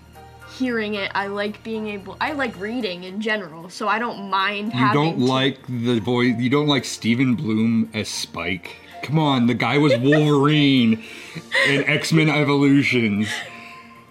hearing 0.58 0.94
it. 0.94 1.12
I 1.14 1.28
like 1.28 1.62
being 1.66 1.88
able. 1.88 2.16
I 2.22 2.32
like 2.32 2.58
reading 2.58 3.04
in 3.04 3.20
general, 3.20 3.70
so 3.70 3.90
I 3.90 4.00
don't 4.00 4.30
mind. 4.30 4.74
You 4.74 4.94
don't 4.94 5.20
to, 5.20 5.26
like 5.26 5.68
the 5.68 6.00
voice. 6.00 6.34
You 6.40 6.50
don't 6.50 6.68
like 6.68 6.86
Stephen 6.86 7.36
Blum 7.36 7.90
as 7.94 8.08
Spike. 8.08 8.78
Come 9.04 9.20
on, 9.20 9.48
the 9.48 9.54
guy 9.54 9.78
was 9.78 9.96
Wolverine 10.00 11.04
in 11.68 11.84
X 11.84 12.14
Men 12.14 12.30
Evolutions. 12.30 13.28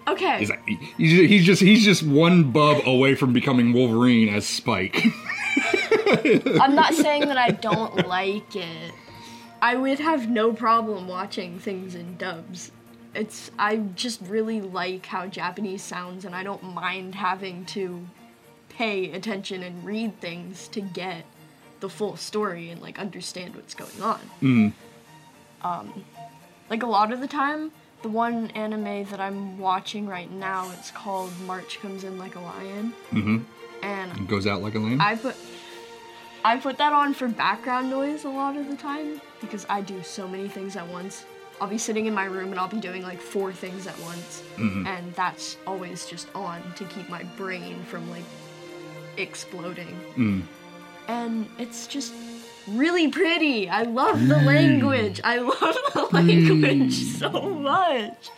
Okay. 0.07 0.37
He's, 0.37 0.49
like, 0.51 0.65
he's 0.97 1.43
just 1.45 1.61
he's 1.63 1.83
just 1.83 2.03
one 2.03 2.51
bub 2.51 2.83
away 2.85 3.15
from 3.15 3.33
becoming 3.33 3.73
Wolverine 3.73 4.29
as 4.29 4.45
Spike. 4.45 5.03
I'm 6.55 6.75
not 6.75 6.93
saying 6.93 7.25
that 7.25 7.37
I 7.37 7.49
don't 7.49 8.07
like 8.07 8.55
it. 8.55 8.93
I 9.63 9.75
would 9.75 9.97
have 9.97 10.29
no 10.29 10.53
problem 10.53 11.07
watching 11.07 11.57
things 11.57 11.95
in 11.95 12.15
dubs. 12.17 12.71
It's 13.15 13.49
I 13.57 13.77
just 13.77 14.21
really 14.21 14.61
like 14.61 15.07
how 15.07 15.25
Japanese 15.25 15.81
sounds 15.81 16.23
and 16.23 16.35
I 16.35 16.43
don't 16.43 16.63
mind 16.63 17.15
having 17.15 17.65
to 17.67 18.05
pay 18.69 19.11
attention 19.11 19.63
and 19.63 19.83
read 19.83 20.21
things 20.21 20.67
to 20.67 20.81
get 20.81 21.25
the 21.83 21.89
full 21.89 22.15
story 22.15 22.69
and 22.69 22.81
like 22.81 22.97
understand 22.97 23.55
what's 23.55 23.73
going 23.75 24.01
on. 24.01 24.21
Mm. 24.41 24.71
Um, 25.63 26.05
like 26.69 26.81
a 26.81 26.85
lot 26.87 27.11
of 27.11 27.19
the 27.19 27.27
time, 27.27 27.71
the 28.03 28.07
one 28.07 28.51
anime 28.51 29.03
that 29.07 29.19
I'm 29.19 29.59
watching 29.59 30.07
right 30.07 30.31
now, 30.31 30.71
it's 30.79 30.91
called 30.91 31.29
March 31.45 31.81
Comes 31.81 32.05
In 32.05 32.17
Like 32.17 32.35
a 32.37 32.39
Lion. 32.39 32.93
Mm-hmm. 33.11 33.37
And 33.83 34.17
it 34.17 34.27
goes 34.29 34.47
out 34.47 34.61
like 34.61 34.75
a 34.75 34.79
lion. 34.79 35.01
I 35.01 35.17
put 35.17 35.35
I 36.45 36.55
put 36.57 36.77
that 36.77 36.93
on 36.93 37.13
for 37.13 37.27
background 37.27 37.89
noise 37.89 38.23
a 38.23 38.29
lot 38.29 38.55
of 38.55 38.69
the 38.69 38.77
time 38.77 39.19
because 39.41 39.65
I 39.67 39.81
do 39.81 40.01
so 40.03 40.25
many 40.25 40.47
things 40.47 40.77
at 40.77 40.87
once. 40.87 41.25
I'll 41.59 41.67
be 41.67 41.77
sitting 41.77 42.05
in 42.05 42.13
my 42.13 42.25
room 42.25 42.51
and 42.51 42.59
I'll 42.61 42.67
be 42.69 42.79
doing 42.79 43.03
like 43.03 43.19
four 43.19 43.51
things 43.51 43.87
at 43.87 43.97
once, 44.01 44.41
mm-hmm. 44.55 44.87
and 44.87 45.13
that's 45.15 45.57
always 45.67 46.05
just 46.05 46.33
on 46.33 46.61
to 46.77 46.85
keep 46.85 47.09
my 47.09 47.23
brain 47.37 47.83
from 47.83 48.09
like 48.09 48.23
exploding. 49.17 49.97
Mm 50.15 50.41
and 51.07 51.47
it's 51.57 51.87
just 51.87 52.13
really 52.69 53.09
pretty. 53.09 53.69
I 53.69 53.83
love 53.83 54.27
the 54.27 54.35
mm. 54.35 54.45
language. 54.45 55.19
I 55.23 55.37
love 55.37 55.59
the 55.93 56.05
hmm. 56.09 56.15
language 56.15 56.97
mm. 56.97 57.19
so 57.19 57.29
much. 57.41 58.29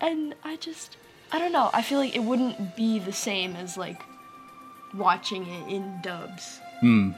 And 0.00 0.34
I 0.44 0.56
just 0.56 0.96
I 1.32 1.38
don't 1.38 1.52
know. 1.52 1.70
I 1.72 1.82
feel 1.82 1.98
like 1.98 2.14
it 2.14 2.22
wouldn't 2.22 2.76
be 2.76 2.98
the 2.98 3.12
same 3.12 3.56
as 3.56 3.76
like 3.76 4.02
watching 4.94 5.46
it 5.46 5.72
in 5.72 5.98
dubs. 6.02 6.60
Hmm. 6.80 7.12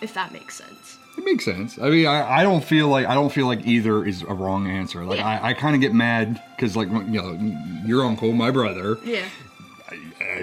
If 0.00 0.14
that 0.14 0.32
makes 0.32 0.56
sense. 0.56 0.98
It 1.18 1.24
makes 1.24 1.44
sense. 1.44 1.78
I 1.78 1.90
mean, 1.90 2.06
I, 2.06 2.38
I 2.38 2.42
don't 2.42 2.64
feel 2.64 2.88
like 2.88 3.06
I 3.06 3.14
don't 3.14 3.30
feel 3.30 3.46
like 3.46 3.66
either 3.66 4.04
is 4.04 4.22
a 4.22 4.32
wrong 4.34 4.66
answer. 4.68 5.04
Like 5.04 5.18
yeah. 5.18 5.40
I, 5.42 5.50
I 5.50 5.54
kind 5.54 5.74
of 5.74 5.80
get 5.80 5.92
mad 5.92 6.42
because 6.56 6.76
like 6.76 6.88
you 6.88 7.02
know 7.20 7.82
your 7.86 8.04
uncle, 8.04 8.32
my 8.32 8.50
brother. 8.50 8.96
Yeah 9.04 9.24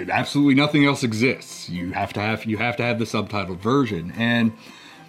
absolutely 0.08 0.54
nothing 0.54 0.84
else 0.84 1.02
exists. 1.02 1.68
You 1.68 1.92
have 1.92 2.12
to 2.14 2.20
have 2.20 2.44
you 2.44 2.56
have 2.58 2.76
to 2.76 2.82
have 2.82 2.98
the 2.98 3.04
subtitled 3.04 3.58
version. 3.58 4.12
And 4.16 4.52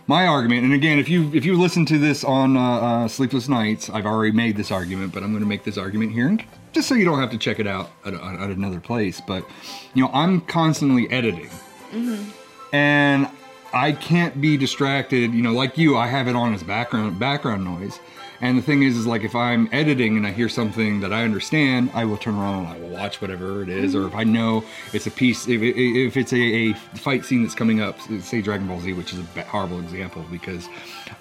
my 0.07 0.25
argument, 0.25 0.63
and 0.63 0.73
again, 0.73 0.99
if 0.99 1.09
you 1.09 1.31
if 1.33 1.45
you 1.45 1.59
listen 1.59 1.85
to 1.87 1.97
this 1.97 2.23
on 2.23 2.57
uh, 2.57 2.61
uh, 2.61 3.07
Sleepless 3.07 3.47
Nights, 3.47 3.89
I've 3.89 4.05
already 4.05 4.35
made 4.35 4.57
this 4.57 4.71
argument, 4.71 5.13
but 5.13 5.23
I'm 5.23 5.31
going 5.31 5.43
to 5.43 5.49
make 5.49 5.63
this 5.63 5.77
argument 5.77 6.11
here, 6.13 6.35
just 6.71 6.87
so 6.87 6.95
you 6.95 7.05
don't 7.05 7.19
have 7.19 7.31
to 7.31 7.37
check 7.37 7.59
it 7.59 7.67
out 7.67 7.91
at, 8.05 8.13
at 8.13 8.49
another 8.49 8.79
place. 8.79 9.21
But 9.25 9.45
you 9.93 10.03
know, 10.03 10.09
I'm 10.13 10.41
constantly 10.41 11.09
editing, 11.11 11.49
mm-hmm. 11.91 12.29
and 12.75 13.29
I 13.73 13.91
can't 13.91 14.39
be 14.41 14.57
distracted. 14.57 15.33
You 15.33 15.43
know, 15.43 15.53
like 15.53 15.77
you, 15.77 15.97
I 15.97 16.07
have 16.07 16.27
it 16.27 16.35
on 16.35 16.53
as 16.53 16.63
background 16.63 17.19
background 17.19 17.63
noise. 17.63 17.99
And 18.41 18.57
the 18.57 18.61
thing 18.61 18.83
is, 18.83 18.95
is 18.95 19.05
like 19.05 19.23
if 19.23 19.35
I'm 19.35 19.67
editing 19.71 20.15
and 20.15 20.25
I 20.25 20.31
hear 20.31 20.47
something 20.47 21.01
that 21.01 21.11
I 21.11 21.23
understand, 21.23 21.91
I 21.93 22.05
will 22.05 22.17
turn 22.17 22.35
around 22.35 22.65
and 22.65 22.67
I 22.67 22.79
will 22.79 22.89
watch 22.89 23.21
whatever 23.21 23.61
it 23.61 23.69
is. 23.69 23.93
Or 23.95 24.07
if 24.07 24.15
I 24.15 24.23
know 24.23 24.63
it's 24.93 25.07
a 25.07 25.11
piece, 25.11 25.47
if, 25.47 25.61
if 25.61 26.15
it's 26.15 26.31
a, 26.31 26.39
a, 26.69 26.73
fight 26.73 27.25
scene 27.25 27.43
that's 27.43 27.55
coming 27.55 27.81
up, 27.81 27.99
say 28.21 28.41
Dragon 28.41 28.67
Ball 28.67 28.79
Z, 28.79 28.93
which 28.93 29.13
is 29.13 29.19
a 29.19 29.41
horrible 29.41 29.79
example 29.79 30.25
because 30.31 30.69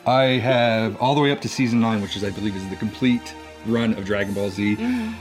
I 0.07 0.23
have 0.39 0.97
all 1.03 1.17
the 1.17 1.21
way 1.21 1.33
up 1.33 1.41
to 1.41 1.49
season 1.49 1.81
nine, 1.81 2.03
which 2.03 2.17
is 2.17 2.23
I 2.23 2.31
believe 2.31 2.55
is 2.55 2.69
the 2.69 2.77
complete 2.77 3.35
run 3.67 3.95
of 3.95 4.05
Dragon 4.05 4.33
Ball 4.33 4.51
Z. 4.51 4.77
Mm-hmm. 4.77 5.13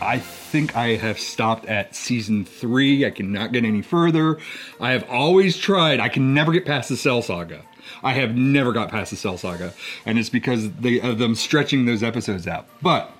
I 0.00 0.18
think 0.18 0.76
I 0.76 0.88
have 0.96 1.18
stopped 1.18 1.66
at 1.66 1.94
season 1.94 2.44
three. 2.44 3.06
I 3.06 3.10
cannot 3.10 3.52
get 3.52 3.64
any 3.64 3.82
further. 3.82 4.38
I 4.80 4.90
have 4.92 5.08
always 5.10 5.56
tried. 5.56 6.00
I 6.00 6.08
can 6.08 6.32
never 6.34 6.52
get 6.52 6.66
past 6.66 6.88
the 6.88 6.96
Cell 6.96 7.20
Saga. 7.22 7.62
I 8.02 8.12
have 8.12 8.34
never 8.36 8.72
got 8.72 8.90
past 8.90 9.10
the 9.10 9.16
Cell 9.16 9.36
Saga, 9.38 9.72
and 10.04 10.18
it's 10.18 10.30
because 10.30 10.70
they, 10.72 11.00
of 11.00 11.18
them 11.18 11.34
stretching 11.34 11.86
those 11.86 12.02
episodes 12.02 12.46
out. 12.46 12.66
But 12.82 13.10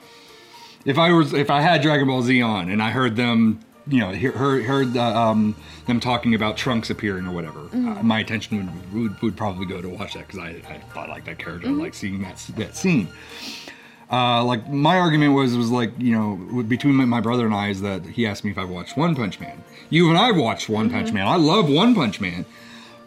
if 0.84 0.98
I 0.98 1.12
was 1.12 1.32
if 1.32 1.50
I 1.50 1.60
had 1.60 1.82
Dragon 1.82 2.06
Ball 2.08 2.22
Z 2.22 2.40
on 2.42 2.70
and 2.70 2.82
I 2.82 2.90
heard 2.90 3.16
them, 3.16 3.60
you 3.86 4.00
know, 4.00 4.10
hear, 4.12 4.32
heard 4.32 4.64
heard 4.64 4.96
uh, 4.96 5.02
um, 5.30 5.56
them 5.86 6.00
talking 6.00 6.34
about 6.34 6.56
Trunks 6.56 6.90
appearing 6.90 7.26
or 7.26 7.32
whatever, 7.32 7.60
uh, 7.60 7.70
mm-hmm. 7.70 7.98
uh, 7.98 8.02
my 8.02 8.20
attention 8.20 8.64
would, 8.66 8.94
would, 9.12 9.22
would 9.22 9.36
probably 9.36 9.66
go 9.66 9.80
to 9.80 9.88
watch 9.88 10.14
that 10.14 10.26
because 10.26 10.38
I, 10.38 10.48
I 10.68 10.78
thought 10.94 11.08
like 11.08 11.24
that 11.24 11.38
character, 11.38 11.68
mm-hmm. 11.68 11.80
like 11.80 11.94
seeing 11.94 12.22
that 12.22 12.36
that 12.56 12.76
scene. 12.76 13.08
Uh, 14.08 14.44
like 14.44 14.68
my 14.70 14.96
argument 15.00 15.34
was 15.34 15.56
was 15.56 15.68
like 15.68 15.90
you 15.98 16.12
know 16.12 16.62
between 16.62 16.94
my, 16.94 17.20
brother 17.20 17.44
and 17.44 17.52
I 17.52 17.70
is 17.70 17.80
that 17.80 18.04
he 18.06 18.24
asked 18.24 18.44
me 18.44 18.52
if 18.52 18.58
I've 18.58 18.68
watched 18.68 18.96
One 18.96 19.16
Punch 19.16 19.40
Man. 19.40 19.64
You 19.90 20.10
and 20.10 20.16
I 20.18 20.30
watched 20.30 20.68
One 20.68 20.86
mm-hmm. 20.88 20.96
Punch 20.98 21.12
Man. 21.12 21.26
I 21.26 21.34
love 21.34 21.68
One 21.68 21.92
Punch 21.92 22.20
Man, 22.20 22.46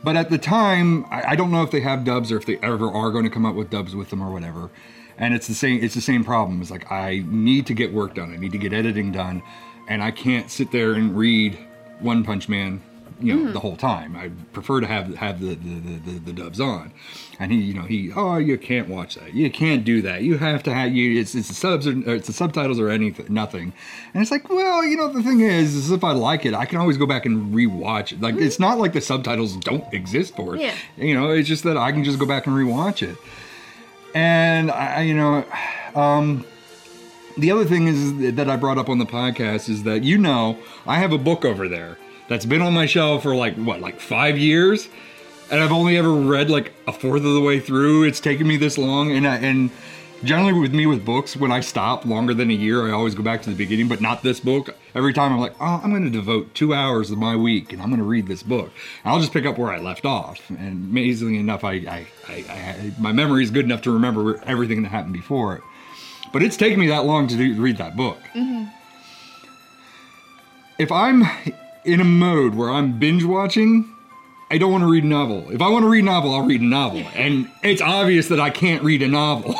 but 0.03 0.15
at 0.15 0.29
the 0.29 0.37
time, 0.37 1.05
I, 1.09 1.29
I 1.31 1.35
don't 1.35 1.51
know 1.51 1.63
if 1.63 1.71
they 1.71 1.81
have 1.81 2.03
dubs 2.05 2.31
or 2.31 2.37
if 2.37 2.45
they 2.45 2.57
ever 2.59 2.89
are 2.89 3.11
going 3.11 3.25
to 3.25 3.29
come 3.29 3.45
up 3.45 3.55
with 3.55 3.69
dubs 3.69 3.95
with 3.95 4.09
them 4.09 4.21
or 4.21 4.31
whatever. 4.31 4.69
And 5.17 5.33
it's 5.33 5.47
the 5.47 5.53
same. 5.53 5.83
It's 5.83 5.95
the 5.95 6.01
same 6.01 6.23
problem. 6.23 6.61
It's 6.61 6.71
like 6.71 6.89
I 6.91 7.23
need 7.27 7.65
to 7.67 7.73
get 7.73 7.91
work 7.93 8.15
done. 8.15 8.33
I 8.33 8.37
need 8.37 8.53
to 8.53 8.57
get 8.57 8.71
editing 8.71 9.11
done, 9.11 9.43
and 9.89 10.01
I 10.01 10.11
can't 10.11 10.49
sit 10.49 10.71
there 10.71 10.93
and 10.93 11.17
read 11.17 11.57
One 11.99 12.23
Punch 12.23 12.47
Man 12.47 12.81
you 13.21 13.35
know 13.35 13.49
mm. 13.49 13.53
the 13.53 13.59
whole 13.59 13.75
time. 13.75 14.15
I 14.15 14.29
prefer 14.53 14.79
to 14.81 14.87
have 14.87 15.13
have 15.15 15.39
the 15.39 15.55
the, 15.55 15.97
the 16.11 16.19
the, 16.19 16.33
dubs 16.33 16.59
on, 16.59 16.91
and 17.39 17.51
he 17.51 17.57
you 17.57 17.73
know 17.73 17.83
he 17.83 18.11
oh 18.15 18.37
you 18.37 18.57
can't 18.57 18.87
watch 18.87 19.15
that, 19.15 19.33
you 19.33 19.49
can't 19.49 19.83
do 19.83 20.01
that, 20.03 20.21
you 20.23 20.37
have 20.37 20.63
to 20.63 20.73
have 20.73 20.93
you 20.93 21.19
it's, 21.19 21.35
it's 21.35 21.49
the 21.49 21.53
subs 21.55 21.87
or, 21.87 21.91
or, 22.09 22.15
it's 22.15 22.27
the 22.27 22.33
subtitles 22.33 22.79
or 22.79 22.89
anything 22.89 23.25
nothing, 23.29 23.73
and 24.13 24.21
it's 24.21 24.31
like 24.31 24.49
well 24.49 24.83
you 24.83 24.95
know 24.95 25.11
the 25.11 25.23
thing 25.23 25.41
is, 25.41 25.75
is 25.75 25.91
if 25.91 26.03
I 26.03 26.11
like 26.11 26.45
it 26.45 26.53
I 26.53 26.65
can 26.65 26.79
always 26.79 26.97
go 26.97 27.05
back 27.05 27.25
and 27.25 27.53
rewatch 27.53 28.13
it. 28.13 28.21
Like 28.21 28.35
mm. 28.35 28.41
it's 28.41 28.55
mm-hmm. 28.55 28.63
not 28.63 28.79
like 28.79 28.93
the 28.93 29.01
subtitles 29.01 29.55
don't 29.57 29.91
exist 29.93 30.35
for 30.35 30.55
it. 30.55 30.61
Yeah. 30.61 30.73
You 30.97 31.13
know 31.15 31.31
it's 31.31 31.47
just 31.47 31.63
that 31.63 31.77
I 31.77 31.91
can 31.91 32.03
just 32.03 32.19
go 32.19 32.25
back 32.25 32.47
and 32.47 32.55
rewatch 32.55 33.07
it, 33.07 33.17
and 34.15 34.71
I 34.71 35.01
you 35.01 35.13
know. 35.13 35.45
Um, 35.95 36.45
the 37.37 37.51
other 37.51 37.63
thing 37.63 37.87
is 37.87 38.35
that 38.35 38.49
I 38.49 38.57
brought 38.57 38.77
up 38.77 38.89
on 38.89 38.97
the 38.97 39.05
podcast 39.05 39.69
is 39.69 39.83
that 39.83 40.03
you 40.03 40.17
know 40.17 40.57
I 40.85 40.99
have 40.99 41.13
a 41.13 41.17
book 41.17 41.45
over 41.45 41.69
there 41.69 41.97
that's 42.29 42.45
been 42.45 42.61
on 42.61 42.73
my 42.73 42.85
shelf 42.85 43.23
for 43.23 43.35
like 43.35 43.55
what, 43.55 43.81
like 43.81 43.99
five 43.99 44.37
years, 44.37 44.87
and 45.51 45.59
I've 45.59 45.71
only 45.73 45.97
ever 45.97 46.13
read 46.13 46.49
like 46.49 46.71
a 46.87 46.93
fourth 46.93 47.25
of 47.25 47.33
the 47.33 47.41
way 47.41 47.59
through. 47.59 48.03
It's 48.03 48.21
taken 48.21 48.47
me 48.47 48.55
this 48.55 48.77
long, 48.77 49.11
and 49.11 49.27
I, 49.27 49.37
and 49.37 49.71
generally 50.23 50.53
with 50.53 50.73
me 50.73 50.85
with 50.85 51.03
books, 51.03 51.35
when 51.35 51.51
I 51.51 51.59
stop 51.59 52.05
longer 52.05 52.33
than 52.33 52.49
a 52.51 52.53
year, 52.53 52.87
I 52.87 52.91
always 52.91 53.15
go 53.15 53.23
back 53.23 53.41
to 53.41 53.49
the 53.49 53.55
beginning, 53.55 53.87
but 53.89 53.99
not 53.99 54.21
this 54.21 54.39
book. 54.39 54.75
Every 54.93 55.11
time 55.11 55.33
I'm 55.33 55.39
like, 55.39 55.55
oh, 55.59 55.81
I'm 55.83 55.89
going 55.89 56.03
to 56.05 56.09
devote 56.09 56.53
two 56.53 56.73
hours 56.73 57.09
of 57.11 57.17
my 57.17 57.35
week, 57.35 57.73
and 57.73 57.81
I'm 57.81 57.89
going 57.89 57.99
to 57.99 58.05
read 58.05 58.27
this 58.27 58.43
book. 58.43 58.71
And 59.03 59.11
I'll 59.11 59.19
just 59.19 59.33
pick 59.33 59.45
up 59.47 59.57
where 59.57 59.71
I 59.71 59.79
left 59.79 60.05
off. 60.05 60.47
And 60.49 60.59
amazingly 60.91 61.39
enough, 61.39 61.63
I, 61.63 61.73
I, 61.73 62.05
I, 62.27 62.33
I 62.47 62.91
my 62.99 63.11
memory 63.11 63.43
is 63.43 63.49
good 63.51 63.65
enough 63.65 63.81
to 63.83 63.91
remember 63.91 64.39
everything 64.45 64.83
that 64.83 64.89
happened 64.89 65.13
before 65.13 65.55
it. 65.55 65.63
But 66.31 66.43
it's 66.43 66.57
taken 66.57 66.79
me 66.79 66.87
that 66.87 67.05
long 67.05 67.27
to 67.27 67.35
do, 67.35 67.59
read 67.59 67.77
that 67.77 67.95
book. 67.97 68.19
Mm-hmm. 68.35 68.65
If 70.77 70.91
I'm 70.91 71.23
in 71.85 71.99
a 72.01 72.05
mode 72.05 72.55
where 72.55 72.69
I'm 72.69 72.97
binge 72.99 73.23
watching, 73.23 73.89
I 74.51 74.57
don't 74.57 74.71
want 74.71 74.83
to 74.83 74.89
read 74.91 75.03
a 75.03 75.07
novel. 75.07 75.49
If 75.51 75.61
I 75.61 75.69
want 75.69 75.83
to 75.83 75.89
read 75.89 76.03
a 76.03 76.05
novel, 76.05 76.33
I'll 76.33 76.45
read 76.45 76.61
a 76.61 76.65
novel. 76.65 76.99
And 77.15 77.49
it's 77.63 77.81
obvious 77.81 78.27
that 78.29 78.39
I 78.39 78.49
can't 78.49 78.83
read 78.83 79.01
a 79.01 79.07
novel. 79.07 79.55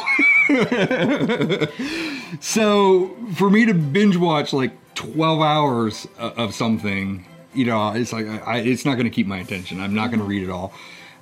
so 2.39 3.15
for 3.35 3.49
me 3.49 3.65
to 3.65 3.73
binge 3.73 4.17
watch 4.17 4.51
like 4.53 4.71
12 4.95 5.41
hours 5.41 6.07
of 6.17 6.53
something, 6.53 7.25
you 7.53 7.65
know, 7.65 7.93
it's 7.93 8.11
like, 8.11 8.25
I, 8.45 8.59
it's 8.59 8.85
not 8.85 8.95
going 8.95 9.05
to 9.05 9.09
keep 9.11 9.27
my 9.27 9.38
attention. 9.38 9.79
I'm 9.79 9.93
not 9.93 10.07
going 10.07 10.19
to 10.19 10.25
read 10.25 10.43
it 10.43 10.49
all. 10.49 10.73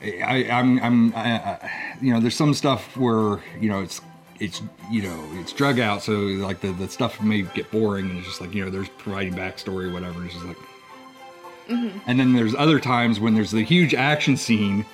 I, 0.02 0.44
am 0.50 0.78
I'm, 0.80 1.14
I'm 1.14 1.14
I, 1.16 1.98
you 2.02 2.14
know, 2.14 2.20
there's 2.20 2.36
some 2.36 2.54
stuff 2.54 2.96
where, 2.98 3.42
you 3.60 3.70
know, 3.70 3.82
it's, 3.82 4.02
it's 4.40 4.62
you 4.92 5.02
know 5.02 5.20
it's 5.40 5.52
drug 5.52 5.80
out 5.80 6.04
so 6.04 6.12
like 6.14 6.62
the, 6.62 6.72
the 6.74 6.88
stuff 6.88 7.20
may 7.24 7.42
get 7.42 7.72
boring 7.72 8.08
and 8.08 8.20
it's 8.20 8.28
just 8.28 8.40
like 8.40 8.54
you 8.54 8.64
know 8.64 8.70
there's 8.70 8.88
providing 9.00 9.34
backstory 9.34 9.90
or 9.90 9.92
whatever 9.94 10.24
it's 10.26 10.36
just 10.36 10.46
like 10.46 10.56
Mm-hmm. 11.68 12.00
And 12.08 12.20
then 12.20 12.34
there's 12.34 12.56
other 12.56 12.80
times 12.80 13.20
when 13.20 13.34
there's 13.36 13.52
the 13.52 13.64
huge 13.64 13.94
action 13.94 14.38
scene 14.38 14.86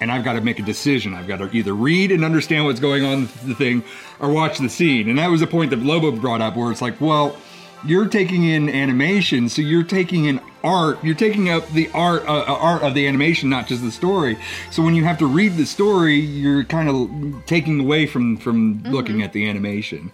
and 0.00 0.10
I've 0.10 0.24
got 0.24 0.32
to 0.32 0.40
make 0.40 0.58
a 0.58 0.62
decision. 0.62 1.14
I've 1.14 1.28
got 1.28 1.38
to 1.38 1.56
either 1.56 1.74
read 1.74 2.10
and 2.10 2.24
understand 2.24 2.64
what's 2.64 2.80
going 2.80 3.04
on 3.04 3.22
the 3.44 3.54
thing 3.54 3.84
or 4.18 4.30
watch 4.32 4.58
the 4.58 4.68
scene. 4.68 5.08
And 5.08 5.18
that 5.18 5.28
was 5.30 5.42
a 5.42 5.46
point 5.46 5.70
that 5.70 5.78
Lobo 5.80 6.10
brought 6.10 6.40
up 6.40 6.56
where 6.56 6.72
it's 6.72 6.82
like, 6.82 7.00
well, 7.00 7.36
you're 7.84 8.06
taking 8.08 8.44
in 8.44 8.68
animation, 8.68 9.48
so 9.48 9.60
you're 9.62 9.82
taking 9.82 10.24
in 10.26 10.40
art. 10.64 11.02
You're 11.04 11.16
taking 11.16 11.50
up 11.50 11.66
the 11.70 11.90
art 11.92 12.22
uh, 12.28 12.40
uh 12.46 12.54
art 12.58 12.82
of 12.82 12.94
the 12.94 13.06
animation, 13.08 13.48
not 13.48 13.66
just 13.66 13.82
the 13.82 13.90
story. 13.90 14.38
So 14.70 14.84
when 14.84 14.94
you 14.94 15.02
have 15.04 15.18
to 15.18 15.26
read 15.26 15.56
the 15.56 15.66
story, 15.66 16.14
you're 16.14 16.62
kind 16.62 16.88
of 16.88 17.44
taking 17.46 17.80
away 17.80 18.06
from 18.06 18.36
from 18.36 18.76
mm-hmm. 18.76 18.92
looking 18.92 19.22
at 19.24 19.32
the 19.32 19.48
animation. 19.48 20.12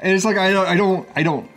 And 0.00 0.12
it's 0.12 0.24
like 0.24 0.38
I 0.38 0.50
don't 0.52 0.66
I 0.66 0.76
don't 0.76 1.08
I 1.14 1.22
don't 1.22 1.48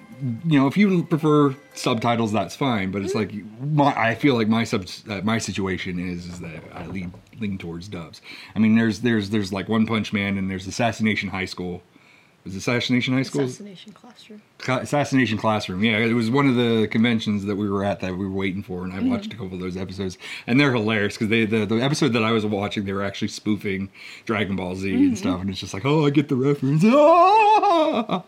you 0.46 0.60
know, 0.60 0.68
if 0.68 0.78
you 0.78 1.04
prefer 1.04 1.56
subtitles, 1.74 2.32
that's 2.32 2.56
fine. 2.56 2.92
But 2.92 3.02
it's 3.04 3.16
like 3.16 3.32
my, 3.62 3.94
I 3.98 4.16
feel 4.16 4.36
like 4.36 4.48
my 4.48 4.64
sub, 4.64 4.88
uh, 5.10 5.22
my 5.24 5.38
situation 5.38 6.00
is 6.00 6.26
is 6.26 6.40
that 6.40 6.62
I 6.74 6.86
lean 6.88 7.14
lean 7.40 7.58
towards 7.58 7.88
dubs. 7.88 8.22
I 8.56 8.60
mean, 8.60 8.76
there's 8.76 9.02
there's 9.02 9.30
there's 9.30 9.54
like 9.54 9.70
One 9.70 9.86
Punch 9.86 10.14
Man, 10.14 10.38
and 10.38 10.50
there's 10.50 10.66
Assassination 10.68 11.30
High 11.30 11.46
School. 11.46 11.84
was 12.44 12.56
Assassination 12.56 13.14
High 13.14 13.24
School? 13.24 13.42
Assassination 13.44 13.92
Classroom. 13.92 14.42
Assassination 14.68 15.38
Classroom. 15.38 15.84
Yeah, 15.84 15.98
it 15.98 16.14
was 16.14 16.32
one 16.32 16.48
of 16.48 16.56
the 16.56 16.88
conventions 16.90 17.46
that 17.46 17.56
we 17.56 17.70
were 17.70 17.84
at 17.84 18.00
that 18.00 18.14
we 18.18 18.26
were 18.26 18.32
waiting 18.32 18.64
for, 18.64 18.84
and 18.84 18.94
I 18.94 18.98
mm. 19.00 19.10
watched 19.12 19.32
a 19.34 19.38
couple 19.38 19.54
of 19.54 19.60
those 19.60 19.78
episodes, 19.78 20.18
and 20.48 20.60
they're 20.60 20.74
hilarious 20.74 21.16
because 21.16 21.30
they 21.30 21.46
the, 21.46 21.66
the 21.66 21.76
episode 21.82 22.14
that 22.14 22.24
I 22.24 22.32
was 22.32 22.46
watching, 22.46 22.86
they 22.86 22.94
were 22.94 23.04
actually 23.06 23.28
spoofing 23.28 23.90
Dragon 24.26 24.56
Ball 24.56 24.76
Z 24.76 24.90
mm. 24.90 24.96
and 24.96 25.06
mm-hmm. 25.08 25.16
stuff, 25.16 25.42
and 25.42 25.50
it's 25.50 25.60
just 25.60 25.74
like, 25.74 25.86
oh, 25.86 26.06
I 26.08 26.10
get 26.10 26.30
the 26.30 26.36
reference. 26.36 26.84
Ah! 28.10 28.24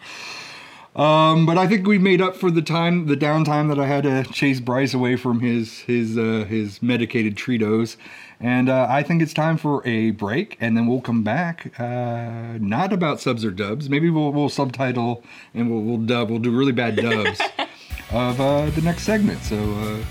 Um, 0.99 1.45
but 1.45 1.57
I 1.57 1.65
think 1.65 1.87
we 1.87 1.97
made 1.97 2.21
up 2.21 2.35
for 2.35 2.51
the 2.51 2.61
time, 2.61 3.05
the 3.05 3.15
downtime 3.15 3.69
that 3.69 3.79
I 3.79 3.85
had 3.87 4.03
to 4.03 4.25
chase 4.33 4.59
Bryce 4.59 4.93
away 4.93 5.15
from 5.15 5.39
his 5.39 5.79
his 5.83 6.17
uh, 6.17 6.45
his 6.49 6.81
medicated 6.83 7.37
treatos, 7.37 7.95
and 8.41 8.67
uh, 8.67 8.85
I 8.89 9.01
think 9.01 9.21
it's 9.21 9.33
time 9.33 9.55
for 9.55 9.81
a 9.87 10.11
break, 10.11 10.57
and 10.59 10.75
then 10.75 10.87
we'll 10.87 10.99
come 10.99 11.23
back. 11.23 11.71
Uh, 11.79 12.57
not 12.59 12.91
about 12.91 13.21
subs 13.21 13.45
or 13.45 13.51
dubs. 13.51 13.89
Maybe 13.89 14.09
we'll, 14.09 14.33
we'll 14.33 14.49
subtitle 14.49 15.23
and 15.53 15.71
we'll, 15.71 15.83
we'll 15.83 16.05
dub. 16.05 16.29
We'll 16.29 16.39
do 16.39 16.51
really 16.51 16.73
bad 16.73 16.97
dubs 16.97 17.39
of 18.11 18.41
uh, 18.41 18.65
the 18.71 18.81
next 18.81 19.03
segment. 19.03 19.41
So 19.43 19.55
uh, 19.55 20.03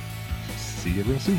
see 0.56 0.92
you 0.92 1.02
real 1.02 1.20
soon. 1.20 1.38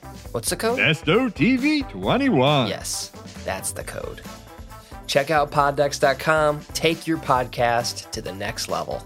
What's 0.31 0.49
the 0.49 0.55
code? 0.55 0.79
SOTV21. 0.79 2.69
Yes, 2.69 3.09
that's 3.43 3.73
the 3.73 3.83
code. 3.83 4.21
Check 5.05 5.29
out 5.29 5.51
poddex.com. 5.51 6.61
Take 6.73 7.05
your 7.05 7.17
podcast 7.17 8.09
to 8.11 8.21
the 8.21 8.31
next 8.31 8.69
level. 8.69 9.05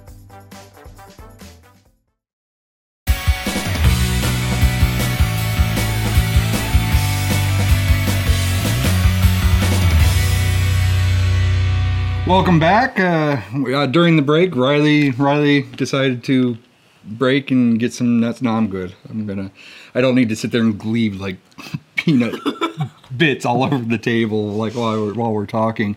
Welcome 12.28 12.60
back. 12.60 13.00
Uh, 13.00 13.42
uh 13.68 13.86
during 13.88 14.16
the 14.16 14.22
break, 14.24 14.56
Riley 14.56 15.10
Riley 15.12 15.64
decided 15.64 16.24
to 16.26 16.58
break 17.06 17.52
and 17.52 17.80
get 17.80 17.94
some 17.94 18.20
nuts. 18.20 18.42
No, 18.42 18.52
I'm 18.52 18.68
good. 18.68 18.94
I'm 19.10 19.26
gonna. 19.26 19.52
I 19.94 20.02
don't 20.02 20.16
need 20.16 20.30
to 20.30 20.36
sit 20.36 20.52
there 20.52 20.62
and 20.62 20.84
leave 20.84 21.20
like 21.22 21.38
peanut 21.96 22.36
bits 23.18 23.46
all 23.46 23.64
over 23.64 23.78
the 23.78 23.98
table 23.98 24.48
like 24.52 24.74
while 24.74 25.00
we're, 25.06 25.14
while 25.14 25.32
we're 25.32 25.46
talking. 25.46 25.96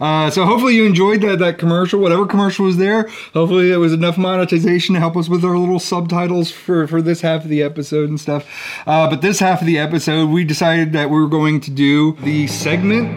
Uh, 0.00 0.30
so 0.30 0.44
hopefully 0.44 0.74
you 0.74 0.84
enjoyed 0.84 1.20
that 1.22 1.38
that 1.38 1.58
commercial, 1.58 2.00
whatever 2.00 2.26
commercial 2.26 2.64
was 2.66 2.76
there. 2.76 3.08
Hopefully 3.34 3.72
it 3.72 3.76
was 3.76 3.92
enough 3.92 4.18
monetization 4.18 4.94
to 4.94 5.00
help 5.00 5.16
us 5.16 5.28
with 5.28 5.44
our 5.44 5.56
little 5.56 5.78
subtitles 5.80 6.50
for 6.50 6.86
for 6.86 7.00
this 7.02 7.20
half 7.20 7.44
of 7.44 7.50
the 7.50 7.62
episode 7.62 8.08
and 8.08 8.20
stuff. 8.20 8.46
Uh, 8.86 9.08
but 9.08 9.22
this 9.22 9.38
half 9.40 9.60
of 9.60 9.66
the 9.66 9.78
episode, 9.78 10.26
we 10.30 10.44
decided 10.44 10.92
that 10.92 11.10
we 11.10 11.18
were 11.18 11.28
going 11.28 11.60
to 11.60 11.70
do 11.70 12.14
the 12.22 12.46
segment 12.46 13.08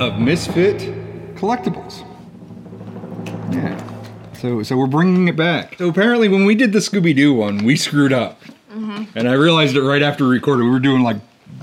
of 0.00 0.18
misfit 0.18 0.78
collectibles. 1.36 2.06
Yeah. 3.52 3.88
So 4.42 4.64
so 4.64 4.76
we're 4.76 4.88
bringing 4.88 5.28
it 5.28 5.36
back. 5.36 5.78
So 5.78 5.88
apparently, 5.88 6.26
when 6.28 6.44
we 6.46 6.56
did 6.56 6.72
the 6.72 6.80
Scooby 6.80 7.14
Doo 7.14 7.32
one, 7.32 7.58
we 7.58 7.76
screwed 7.76 8.12
up, 8.12 8.40
mm-hmm. 8.72 9.04
and 9.14 9.28
I 9.28 9.34
realized 9.34 9.76
it 9.76 9.82
right 9.82 10.02
after 10.02 10.24
we 10.24 10.30
recorded. 10.34 10.64
We 10.64 10.70
were 10.70 10.80
doing 10.80 11.04
like, 11.04 11.18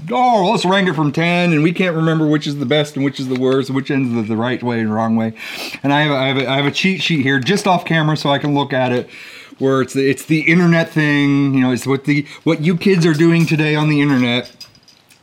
oh, 0.10 0.48
let's 0.50 0.64
rank 0.64 0.88
it 0.88 0.94
from 0.94 1.12
ten, 1.12 1.52
and 1.52 1.62
we 1.62 1.74
can't 1.74 1.94
remember 1.94 2.26
which 2.26 2.48
is 2.48 2.56
the 2.58 2.66
best 2.66 2.96
and 2.96 3.04
which 3.04 3.20
is 3.20 3.28
the 3.28 3.38
worst, 3.38 3.68
and 3.68 3.76
which 3.76 3.92
ends 3.92 4.16
the, 4.16 4.22
the 4.34 4.38
right 4.42 4.64
way 4.64 4.80
and 4.80 4.94
wrong 4.94 5.18
way. 5.18 5.34
And 5.84 5.92
I 5.92 6.02
have, 6.04 6.12
I 6.14 6.26
have 6.28 6.38
a, 6.38 6.50
I 6.50 6.56
have 6.56 6.66
a 6.68 6.72
cheat 6.72 7.02
sheet 7.02 7.22
here 7.22 7.38
just 7.42 7.68
off 7.68 7.84
camera 7.84 8.16
so 8.16 8.30
I 8.30 8.40
can 8.40 8.56
look 8.56 8.72
at 8.72 8.94
it 8.94 9.10
where 9.58 9.82
it's 9.82 9.94
the, 9.94 10.10
it's 10.10 10.24
the 10.24 10.50
internet 10.50 10.90
thing. 10.90 11.56
You 11.56 11.60
know, 11.60 11.72
it's 11.74 11.86
what 11.86 12.06
the 12.06 12.26
what 12.46 12.62
you 12.62 12.78
kids 12.78 13.06
are 13.06 13.14
doing 13.14 13.46
today 13.46 13.76
on 13.76 13.90
the 13.90 14.00
internet, 14.00 14.56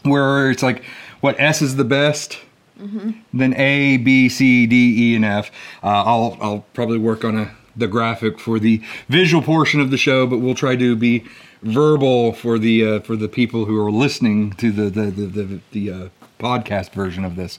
where 0.03 0.51
it's 0.51 0.63
like 0.63 0.85
what 1.23 1.41
S 1.41 1.63
is 1.63 1.77
the 1.77 1.85
best, 1.85 2.39
Mm-hmm. 2.81 3.11
Then 3.33 3.55
A, 3.57 3.97
B, 3.99 4.29
C, 4.29 4.67
D, 4.67 5.13
E, 5.13 5.17
and 5.17 5.25
F. 5.25 5.51
will 5.83 5.89
uh, 5.91 6.35
I'll 6.45 6.65
probably 6.75 6.99
work 6.99 7.25
on 7.25 7.39
a, 7.39 7.51
the 7.75 7.87
graphic 7.87 8.39
for 8.39 8.59
the 8.59 8.83
visual 9.09 9.43
portion 9.43 9.81
of 9.81 9.91
the 9.91 9.97
show, 9.99 10.27
but 10.27 10.39
we'll 10.39 10.55
try 10.55 10.77
to 10.77 10.95
be 10.97 11.25
verbal 11.63 12.33
for 12.33 12.59
the 12.59 12.85
uh, 12.87 13.01
for 13.01 13.17
the 13.17 13.29
people 13.29 13.65
who 13.67 13.83
are 13.83 13.91
listening 13.91 14.53
to 14.55 14.71
the 14.71 14.89
the 14.91 15.05
the, 15.11 15.27
the, 15.43 15.61
the 15.73 15.91
uh, 15.91 16.09
podcast 16.39 16.91
version 16.91 17.25
of 17.25 17.37
this. 17.37 17.59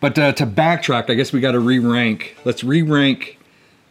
But 0.00 0.16
uh, 0.18 0.32
to 0.32 0.46
backtrack, 0.46 1.10
I 1.10 1.14
guess 1.14 1.32
we 1.32 1.40
got 1.40 1.52
to 1.52 1.60
re 1.60 1.78
rank. 1.80 2.36
Let's 2.44 2.62
re 2.64 2.82
rank 2.82 3.35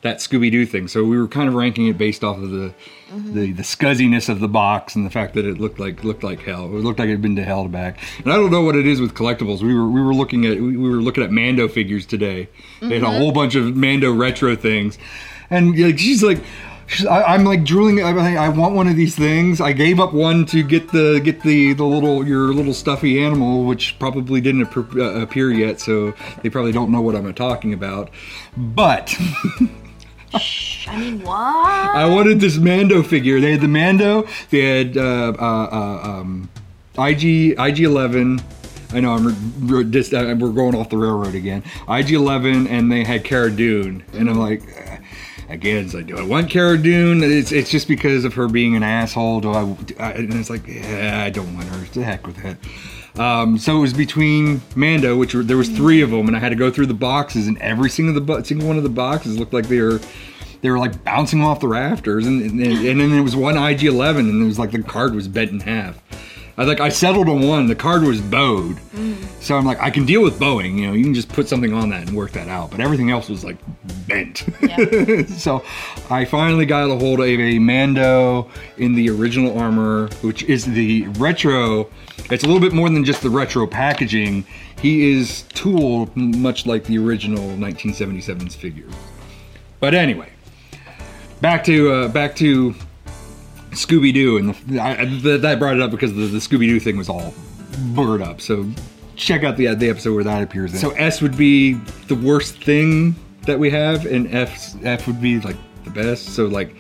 that 0.06 0.20
Scooby 0.20 0.52
Doo 0.52 0.68
thing. 0.68 0.88
So 0.88 1.04
we 1.04 1.18
were 1.18 1.28
kind 1.28 1.50
of 1.50 1.56
ranking 1.56 1.88
it 1.88 1.98
based 1.98 2.24
off 2.24 2.38
of 2.38 2.52
the 2.52 2.74
mm-hmm. 3.10 3.34
the, 3.34 3.52
the 3.54 3.63
scuzziness 3.63 4.30
of 4.30 4.39
the 4.39 4.48
box 4.48 4.96
and 4.96 5.04
the 5.04 5.10
fact 5.10 5.34
that 5.34 5.46
it 5.46 5.58
looked 5.58 5.80
like 5.80 6.04
looked 6.04 6.22
like 6.24 6.41
hell. 6.41 6.65
It 6.65 6.70
looked 6.84 7.00
like 7.00 7.08
it 7.08 7.12
had 7.13 7.24
been 7.24 7.36
to 7.38 7.44
hell 7.44 7.63
to 7.63 7.70
back. 7.70 7.98
And 8.20 8.32
I 8.32 8.36
don't 8.36 8.52
know 8.52 8.62
what 8.62 8.76
it 8.76 8.86
is 8.86 9.02
with 9.02 9.15
collectibles. 9.15 9.63
We 9.63 9.74
were 9.74 9.89
we 9.89 10.00
were 10.02 10.13
looking 10.13 10.46
at 10.46 10.58
we 10.62 10.78
were 10.78 11.02
looking 11.02 11.24
at 11.24 11.32
Mando 11.32 11.68
figures 11.68 12.06
today. 12.06 12.48
Mm-hmm. 12.54 12.89
They 12.89 12.96
had 12.96 13.04
a 13.04 13.08
mm-hmm. 13.08 13.18
whole 13.18 13.32
bunch 13.32 13.56
of 13.56 13.76
Mando 13.76 14.13
retro 14.13 14.56
things, 14.56 14.98
and 15.50 15.78
like 15.78 16.00
she's 16.00 16.24
like. 16.24 16.41
I, 17.10 17.34
am 17.34 17.46
like 17.46 17.63
drooling. 17.65 18.00
I, 18.04 18.36
I 18.36 18.48
want 18.50 18.76
one 18.76 18.88
of 18.88 18.96
these 18.96 19.15
things. 19.15 19.60
I 19.60 19.72
gave 19.74 20.00
up 20.00 20.13
one 20.13 20.46
to 20.46 20.62
get 20.62 20.91
the 20.91 21.20
get 21.20 21.41
the 21.41 21.74
the 21.74 21.84
little 21.84 22.24
your 22.28 22.54
little 22.54 22.76
stuffy 22.76 23.24
animal, 23.24 23.63
which 23.63 23.98
probably 23.98 24.39
didn't 24.39 24.62
appear 25.02 25.50
uh, 25.50 25.56
yet, 25.56 25.80
so 25.80 26.13
they 26.44 26.52
probably 26.52 26.72
don't 26.74 26.91
know 26.91 27.02
what 27.02 27.15
I'm 27.15 27.34
talking 27.34 27.74
about. 27.74 28.12
But 28.56 29.15
I 30.88 30.98
mean, 30.98 31.21
what? 31.24 31.36
I 31.36 32.06
wanted 32.08 32.39
this 32.39 32.58
Mando 32.58 33.02
figure. 33.04 33.39
They 33.39 33.52
had 33.54 33.62
the 33.62 33.67
Mando. 33.67 34.28
They 34.50 34.62
had 34.78 34.98
uh, 34.98 35.34
uh, 35.38 35.69
uh, 35.71 36.08
um, 36.19 36.50
IG 36.98 37.60
IG 37.60 37.80
Eleven. 37.82 38.41
I 38.91 39.00
know 39.00 39.13
I'm 39.13 39.26
re- 39.28 39.76
re- 39.78 39.89
just, 39.89 40.13
uh, 40.13 40.36
we're 40.39 40.52
going 40.52 40.76
off 40.76 40.89
the 40.89 40.98
railroad 40.98 41.36
again. 41.36 41.63
IG 41.89 42.12
Eleven, 42.12 42.67
and 42.67 42.91
they 42.91 43.04
had 43.04 43.24
Cara 43.24 43.52
Dune, 43.52 44.04
and 44.13 44.30
I'm 44.30 44.38
like. 44.39 44.62
Uh, 44.88 44.98
again, 45.48 45.86
it's 45.86 45.93
like, 45.93 46.08
do 46.08 46.17
I 46.17 46.24
want 46.24 46.50
Cara 46.50 46.76
Dune? 46.78 47.21
It's, 47.24 47.52
it's 47.52 47.69
just 47.69 47.88
because 47.88 48.26
of 48.26 48.34
her 48.34 48.48
being 48.48 48.76
an 48.76 48.82
asshole. 48.84 49.41
Do 49.41 49.52
I? 49.52 49.62
I 50.00 50.12
and 50.13 50.34
it's 50.34 50.50
like, 50.50 50.65
yeah, 50.67 51.21
I 51.26 51.30
don't 51.30 51.54
want 51.56 51.67
her. 51.67 51.86
To 51.93 52.04
heck 52.04 52.26
with 52.28 52.38
that. 52.43 52.58
Um, 53.17 53.58
so 53.58 53.78
it 53.78 53.82
was 53.82 53.93
between 53.93 54.62
Mando, 54.75 55.15
which 55.15 55.34
were, 55.34 55.43
there 55.43 55.58
was 55.58 55.69
three 55.69 56.01
of 56.01 56.12
them, 56.12 56.28
and 56.28 56.36
I 56.36 56.39
had 56.39 56.49
to 56.49 56.56
go 56.56 56.69
through 56.69 56.88
the 56.88 56.93
boxes, 56.93 57.47
and 57.47 57.58
every 57.60 57.89
single 57.89 58.19
the 58.21 58.43
single 58.43 58.67
one 58.67 58.78
of 58.78 58.84
the 58.84 58.89
boxes 58.89 59.38
looked 59.38 59.54
like 59.54 59.67
they 59.67 59.80
were 59.82 60.01
they 60.62 60.69
were 60.69 60.80
like 60.80 61.04
bouncing 61.04 61.41
off 61.41 61.62
the 61.62 61.67
rafters, 61.69 62.28
and 62.28 62.41
and, 62.41 62.62
and 62.62 62.99
then 62.99 63.12
there 63.12 63.23
was 63.23 63.36
one 63.36 63.56
IG11, 63.56 64.19
and 64.19 64.43
it 64.43 64.45
was 64.45 64.60
like 64.60 64.71
the 64.71 64.84
card 64.84 65.15
was 65.15 65.28
bent 65.30 65.51
in 65.51 65.60
half. 65.62 65.97
I 66.58 66.63
like, 66.63 66.80
I 66.80 66.88
settled 66.88 67.28
on 67.28 67.46
one. 67.46 67.68
The 67.68 67.76
card 67.76 68.04
was 68.04 68.22
bowed. 68.22 68.78
So 69.41 69.58
I'm 69.58 69.65
like, 69.65 69.78
I 69.82 69.89
can 69.89 70.06
deal 70.06 70.24
with 70.24 70.39
bowing. 70.39 70.80
You 70.80 70.88
know, 70.88 70.94
you 70.94 71.04
can 71.04 71.13
just 71.13 71.28
put 71.28 71.50
something 71.50 71.74
on 71.74 71.89
that 71.89 72.08
and 72.08 72.15
work 72.15 72.32
that 72.32 72.48
out. 72.48 72.72
But 72.72 72.80
everything 72.80 73.12
else 73.12 73.28
was 73.28 73.44
like 73.44 73.58
bent. 74.08 74.46
Yeah. 74.62 75.26
so 75.26 75.65
I 76.10 76.24
finally 76.24 76.65
got 76.65 76.89
a 76.89 76.96
hold 76.96 77.20
of 77.20 77.28
a 77.28 77.60
Mando 77.60 78.50
in 78.78 78.96
the 78.96 79.10
original 79.10 79.60
armor, 79.60 80.08
which 80.22 80.44
is 80.44 80.63
the 80.63 81.06
retro. 81.20 81.89
It's 82.32 82.46
a 82.46 82.48
little 82.48 82.62
bit 82.62 82.72
more 82.72 82.89
than 82.89 83.04
just 83.04 83.22
the 83.22 83.30
retro 83.30 83.68
packaging. 83.68 84.46
He 84.80 85.12
is 85.12 85.41
tool 85.54 86.10
much 86.15 86.65
like 86.65 86.86
the 86.86 86.98
original 87.00 87.44
1977's 87.58 88.56
figure. 88.56 88.88
But 89.82 89.94
anyway, 89.94 90.30
back 91.41 91.65
to 91.65 91.91
uh, 91.91 92.08
back 92.08 92.34
to 92.38 92.74
Scooby 93.75 94.13
Doo, 94.13 94.38
and 94.38 94.55
the, 94.65 94.79
I, 94.79 95.05
the, 95.05 95.47
I 95.47 95.55
brought 95.55 95.75
it 95.75 95.81
up 95.81 95.91
because 95.91 96.13
the, 96.13 96.25
the 96.25 96.39
Scooby 96.39 96.65
Doo 96.67 96.79
thing 96.79 96.97
was 96.97 97.09
all 97.09 97.33
blurred 97.93 98.21
up. 98.21 98.41
So 98.41 98.67
check 99.15 99.43
out 99.43 99.57
the 99.57 99.73
the 99.75 99.89
episode 99.89 100.15
where 100.15 100.23
that 100.23 100.41
appears 100.41 100.73
in. 100.73 100.79
So 100.79 100.91
S 100.91 101.21
would 101.21 101.38
be 101.38 101.73
the 102.07 102.15
worst 102.15 102.63
thing 102.63 103.15
that 103.43 103.59
we 103.59 103.69
have, 103.69 104.05
and 104.05 104.33
F 104.33 104.73
F 104.83 105.07
would 105.07 105.21
be 105.21 105.39
like 105.41 105.57
the 105.83 105.91
best. 105.91 106.27
So 106.29 106.45
like 106.45 106.75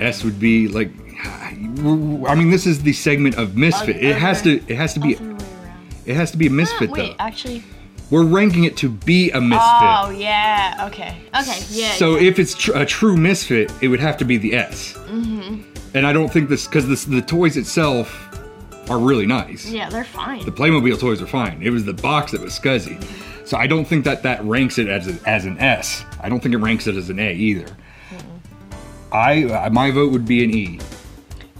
S 0.00 0.24
would 0.24 0.38
be 0.38 0.68
like. 0.68 0.90
I 1.18 1.54
mean, 2.34 2.50
this 2.50 2.66
is 2.66 2.82
the 2.82 2.92
segment 2.92 3.36
of 3.36 3.56
misfit. 3.56 3.96
Okay. 3.96 4.10
It 4.10 4.16
has 4.16 4.42
to. 4.42 4.56
It 4.68 4.76
has 4.76 4.92
to 4.94 5.00
be. 5.00 5.18
It 6.04 6.14
has 6.14 6.30
to 6.32 6.36
be 6.36 6.46
a 6.48 6.50
misfit. 6.50 6.90
Ah, 6.90 6.92
wait, 6.92 7.16
though. 7.18 7.24
actually. 7.24 7.64
We're 8.08 8.22
ranking 8.24 8.62
it 8.62 8.76
to 8.76 8.88
be 8.90 9.30
a 9.32 9.40
misfit. 9.40 9.68
Oh 9.68 10.10
yeah. 10.10 10.86
Okay. 10.90 11.16
Okay. 11.40 11.62
Yeah. 11.70 11.92
So 11.92 12.14
yeah. 12.16 12.28
if 12.28 12.38
it's 12.38 12.54
tr- 12.54 12.72
a 12.76 12.86
true 12.86 13.16
misfit, 13.16 13.72
it 13.82 13.88
would 13.88 13.98
have 14.00 14.16
to 14.18 14.24
be 14.24 14.36
the 14.36 14.54
S. 14.54 14.92
Mm-hmm. 14.94 15.62
And 15.96 16.06
I 16.06 16.12
don't 16.12 16.30
think 16.30 16.50
this 16.50 16.66
because 16.66 17.06
the 17.06 17.22
toys 17.22 17.56
itself 17.56 18.28
are 18.90 18.98
really 18.98 19.24
nice. 19.24 19.66
Yeah, 19.66 19.88
they're 19.88 20.04
fine. 20.04 20.44
The 20.44 20.50
Playmobil 20.52 21.00
toys 21.00 21.22
are 21.22 21.26
fine. 21.26 21.62
It 21.62 21.70
was 21.70 21.86
the 21.86 21.94
box 21.94 22.32
that 22.32 22.42
was 22.42 22.52
scuzzy. 22.56 23.02
So 23.48 23.56
I 23.56 23.66
don't 23.66 23.86
think 23.86 24.04
that 24.04 24.22
that 24.22 24.44
ranks 24.44 24.76
it 24.78 24.88
as, 24.88 25.08
a, 25.08 25.18
as 25.28 25.46
an 25.46 25.56
S. 25.58 26.04
I 26.20 26.28
don't 26.28 26.40
think 26.42 26.54
it 26.54 26.58
ranks 26.58 26.86
it 26.86 26.96
as 26.96 27.08
an 27.08 27.18
A 27.18 27.32
either. 27.32 27.64
Mm-mm. 28.10 29.10
I 29.14 29.44
uh, 29.46 29.70
my 29.70 29.90
vote 29.90 30.12
would 30.12 30.26
be 30.26 30.44
an 30.44 30.50
E. 30.54 30.80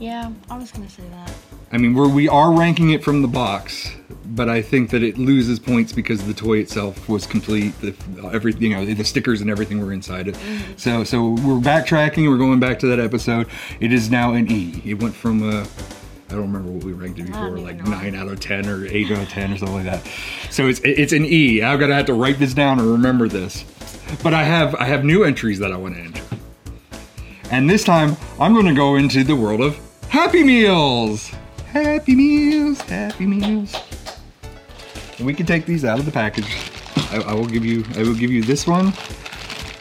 Yeah, 0.00 0.30
I 0.50 0.58
was 0.58 0.70
gonna 0.70 0.90
say 0.90 1.04
that. 1.12 1.32
I 1.72 1.78
mean, 1.78 1.94
we're, 1.94 2.08
we 2.08 2.28
are 2.28 2.52
ranking 2.52 2.90
it 2.90 3.02
from 3.02 3.22
the 3.22 3.28
box, 3.28 3.90
but 4.34 4.48
I 4.48 4.60
think 4.62 4.90
that 4.90 5.02
it 5.02 5.18
loses 5.18 5.58
points 5.58 5.92
because 5.92 6.24
the 6.26 6.34
toy 6.34 6.58
itself 6.58 7.08
was 7.08 7.26
complete. 7.26 7.74
The, 7.80 7.94
everything, 8.32 8.70
you 8.72 8.76
know, 8.76 8.84
the 8.84 9.04
stickers 9.04 9.40
and 9.40 9.48
everything 9.50 9.84
were 9.84 9.92
inside 9.92 10.28
it. 10.28 10.38
So, 10.76 11.04
so 11.04 11.30
we're 11.30 11.60
backtracking. 11.60 12.28
We're 12.28 12.38
going 12.38 12.60
back 12.60 12.78
to 12.80 12.86
that 12.88 12.98
episode. 12.98 13.46
It 13.80 13.92
is 13.92 14.10
now 14.10 14.32
an 14.32 14.50
E. 14.50 14.82
It 14.84 15.02
went 15.02 15.14
from 15.14 15.42
a. 15.48 15.60
Uh, 15.62 15.66
I 16.28 16.30
don't 16.32 16.40
remember 16.52 16.70
what 16.72 16.82
we 16.82 16.92
ranked 16.92 17.20
it 17.20 17.26
before, 17.26 17.56
like 17.58 17.76
know. 17.84 17.92
nine 17.92 18.16
out 18.16 18.26
of 18.26 18.40
ten 18.40 18.68
or 18.68 18.84
eight 18.86 19.12
out 19.12 19.22
of 19.22 19.28
ten 19.28 19.52
or 19.52 19.58
something 19.58 19.76
like 19.76 19.84
that. 19.84 20.10
So 20.50 20.66
it's 20.66 20.80
it's 20.80 21.12
an 21.12 21.24
ei 21.24 21.62
I've 21.62 21.78
got 21.78 21.86
gonna 21.86 21.94
have 21.94 22.06
to 22.06 22.14
write 22.14 22.40
this 22.40 22.52
down 22.52 22.80
and 22.80 22.90
remember 22.90 23.28
this. 23.28 23.64
But 24.24 24.34
I 24.34 24.42
have 24.42 24.74
I 24.74 24.86
have 24.86 25.04
new 25.04 25.22
entries 25.22 25.60
that 25.60 25.70
I 25.70 25.76
want 25.76 25.94
to 25.94 26.00
enter, 26.00 26.22
and 27.52 27.70
this 27.70 27.84
time 27.84 28.16
I'm 28.40 28.54
gonna 28.54 28.74
go 28.74 28.96
into 28.96 29.22
the 29.22 29.36
world 29.36 29.60
of 29.60 29.78
Happy 30.08 30.42
Meals. 30.42 31.28
Happy 31.68 32.16
Meals. 32.16 32.80
Happy 32.80 33.24
Meals. 33.24 33.76
And 35.18 35.26
we 35.26 35.32
can 35.34 35.46
take 35.46 35.64
these 35.64 35.84
out 35.84 35.98
of 35.98 36.04
the 36.04 36.12
package. 36.12 36.44
I, 37.10 37.22
I 37.28 37.34
will 37.34 37.46
give 37.46 37.64
you. 37.64 37.84
I 37.96 38.00
will 38.02 38.14
give 38.14 38.30
you 38.30 38.42
this 38.42 38.66
one. 38.66 38.92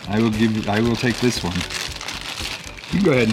I 0.07 0.19
will 0.21 0.29
give. 0.31 0.69
I 0.69 0.79
will 0.79 0.95
take 0.95 1.17
this 1.19 1.43
one. 1.43 1.55
You 2.91 3.03
go 3.03 3.11
ahead. 3.11 3.29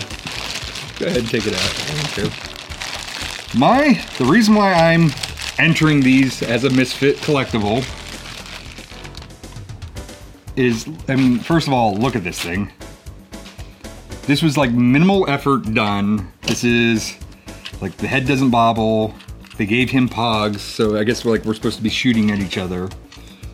Go 0.98 1.06
ahead 1.06 1.18
and 1.18 1.28
take 1.28 1.44
it 1.46 1.54
out. 1.54 2.48
My. 3.56 4.00
The 4.18 4.24
reason 4.24 4.54
why 4.54 4.72
I'm 4.72 5.10
entering 5.58 6.00
these 6.00 6.42
as 6.42 6.64
a 6.64 6.70
misfit 6.70 7.18
collectible 7.18 7.82
is. 10.56 10.88
I 11.08 11.14
mean, 11.14 11.38
first 11.38 11.68
of 11.68 11.72
all, 11.72 11.94
look 11.94 12.16
at 12.16 12.24
this 12.24 12.40
thing. 12.40 12.72
This 14.26 14.42
was 14.42 14.56
like 14.56 14.72
minimal 14.72 15.28
effort 15.30 15.72
done. 15.72 16.32
This 16.42 16.64
is 16.64 17.16
like 17.80 17.96
the 17.98 18.08
head 18.08 18.26
doesn't 18.26 18.50
bobble. 18.50 19.14
They 19.56 19.66
gave 19.66 19.90
him 19.90 20.08
pogs, 20.08 20.60
so 20.60 20.96
I 20.98 21.04
guess 21.04 21.24
we're 21.24 21.32
like 21.32 21.44
we're 21.44 21.54
supposed 21.54 21.76
to 21.76 21.82
be 21.82 21.90
shooting 21.90 22.30
at 22.30 22.38
each 22.40 22.56
other. 22.56 22.88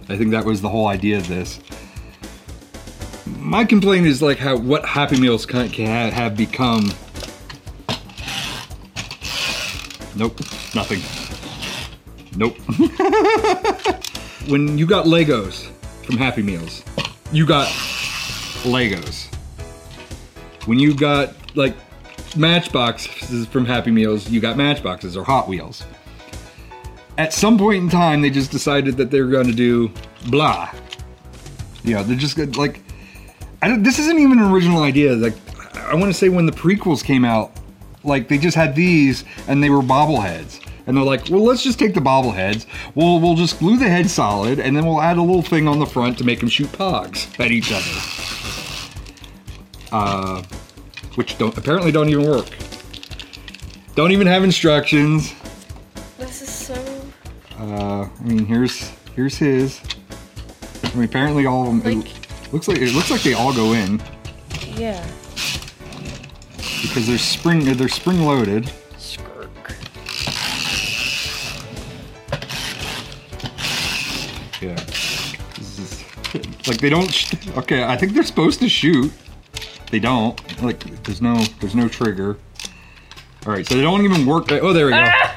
I 0.09 0.17
think 0.17 0.31
that 0.31 0.45
was 0.45 0.61
the 0.63 0.69
whole 0.69 0.87
idea 0.87 1.17
of 1.19 1.27
this. 1.27 1.59
My 3.27 3.65
complaint 3.65 4.07
is 4.07 4.23
like 4.23 4.39
how 4.39 4.57
what 4.57 4.85
Happy 4.87 5.21
Meals 5.21 5.45
can, 5.45 5.69
can 5.71 6.13
have 6.13 6.37
become. 6.37 6.93
Nope, 10.15 10.39
nothing. 10.75 11.01
Nope. 12.37 12.57
when 14.49 14.79
you 14.79 14.87
got 14.87 15.07
Legos 15.07 15.67
from 16.05 16.17
Happy 16.17 16.43
Meals, 16.43 16.85
you 17.33 17.45
got 17.45 17.69
Legos. 18.65 19.33
When 20.67 20.79
you 20.79 20.95
got 20.95 21.35
like 21.57 21.75
matchboxes 22.37 23.47
from 23.49 23.65
Happy 23.65 23.91
Meals, 23.91 24.31
you 24.31 24.41
got 24.41 24.57
matchboxes 24.57 25.17
or 25.17 25.25
Hot 25.25 25.49
Wheels. 25.49 25.85
At 27.17 27.33
some 27.33 27.59
point 27.59 27.83
in 27.83 27.89
time, 27.89 28.23
they 28.23 28.31
just 28.31 28.51
decided 28.51 28.97
that 28.97 29.11
they're 29.11 29.27
going 29.27 29.47
to 29.47 29.55
do 29.55 29.91
blah. 30.29 30.71
You 31.83 31.95
know, 31.95 32.05
they're 32.05 32.17
just 32.17 32.37
good, 32.37 32.57
like, 32.57 32.81
I 33.63 33.69
don't, 33.69 33.83
this 33.83 33.99
isn't 33.99 34.19
even 34.19 34.39
an 34.39 34.53
original 34.53 34.83
idea. 34.83 35.13
Like, 35.15 35.35
I 35.77 35.95
want 35.95 36.13
to 36.13 36.15
say 36.15 36.29
when 36.29 36.47
the 36.47 36.53
prequels 36.53 37.03
came 37.03 37.25
out, 37.25 37.53
like 38.05 38.29
they 38.29 38.39
just 38.39 38.55
had 38.57 38.77
these 38.77 39.25
and 39.49 39.63
they 39.63 39.71
were 39.71 39.83
bobbleheads. 39.83 40.61
And 40.87 40.97
they're 40.97 41.05
like, 41.05 41.29
well, 41.29 41.43
let's 41.45 41.63
just 41.63 41.79
take 41.79 41.93
the 41.93 42.01
bobbleheads. 42.01 42.65
We'll 42.95 43.21
we'll 43.21 43.35
just 43.35 43.59
glue 43.59 43.77
the 43.77 43.91
head 43.91 44.09
solid, 44.09 44.59
and 44.59 44.75
then 44.75 44.87
we'll 44.87 45.03
add 45.03 45.19
a 45.19 45.23
little 45.23 45.43
thing 45.43 45.69
on 45.69 45.79
the 45.79 45.85
front 45.85 46.17
to 46.17 46.25
make 46.25 46.41
them 46.41 46.49
shoot 46.49 46.69
pogs 46.73 47.29
at 47.39 47.51
each 47.51 47.71
other. 47.71 48.99
Uh, 49.93 50.43
which 51.19 51.37
don't 51.37 51.59
apparently 51.59 51.91
don't 51.91 52.09
even 52.11 52.31
work. 52.31 52.47
Don't 53.97 54.13
even 54.13 54.29
have 54.29 54.45
instructions. 54.45 55.35
This 56.17 56.43
is 56.43 56.49
so. 56.49 56.75
Uh, 57.59 58.07
I 58.07 58.09
mean, 58.23 58.47
here's 58.47 58.83
here's 59.17 59.37
his. 59.37 59.81
I 60.85 60.95
mean, 60.95 61.05
apparently 61.07 61.45
all 61.45 61.63
of 61.69 61.83
them. 61.83 61.99
Like... 62.03 62.09
It 62.47 62.53
looks 62.53 62.69
like 62.69 62.79
it 62.79 62.95
looks 62.95 63.11
like 63.11 63.23
they 63.25 63.33
all 63.35 63.53
go 63.53 63.73
in. 63.73 64.01
Yeah. 64.77 65.05
Because 66.83 67.09
they're 67.09 67.19
spring 67.19 67.65
they're 67.65 67.89
spring 67.89 68.21
loaded. 68.23 68.71
Skirk. 68.97 69.75
Yeah. 74.63 74.77
like 76.69 76.79
they 76.79 76.89
don't. 76.91 77.11
Okay, 77.59 77.83
I 77.83 77.97
think 77.97 78.13
they're 78.13 78.23
supposed 78.23 78.61
to 78.61 78.69
shoot. 78.69 79.13
They 79.91 79.99
don't. 79.99 80.63
Like, 80.63 80.81
there's 81.05 81.23
no, 81.23 81.37
there's 81.61 81.75
no 81.75 81.89
trigger. 81.89 82.39
All 83.47 83.53
right, 83.53 83.67
so 83.67 83.75
they 83.75 83.81
don't 83.83 84.05
even 84.05 84.27
work. 84.27 84.51
Oh, 84.53 84.73
there 84.73 84.87
we 84.87 84.93
go. 84.93 84.99
Ah! 85.07 85.37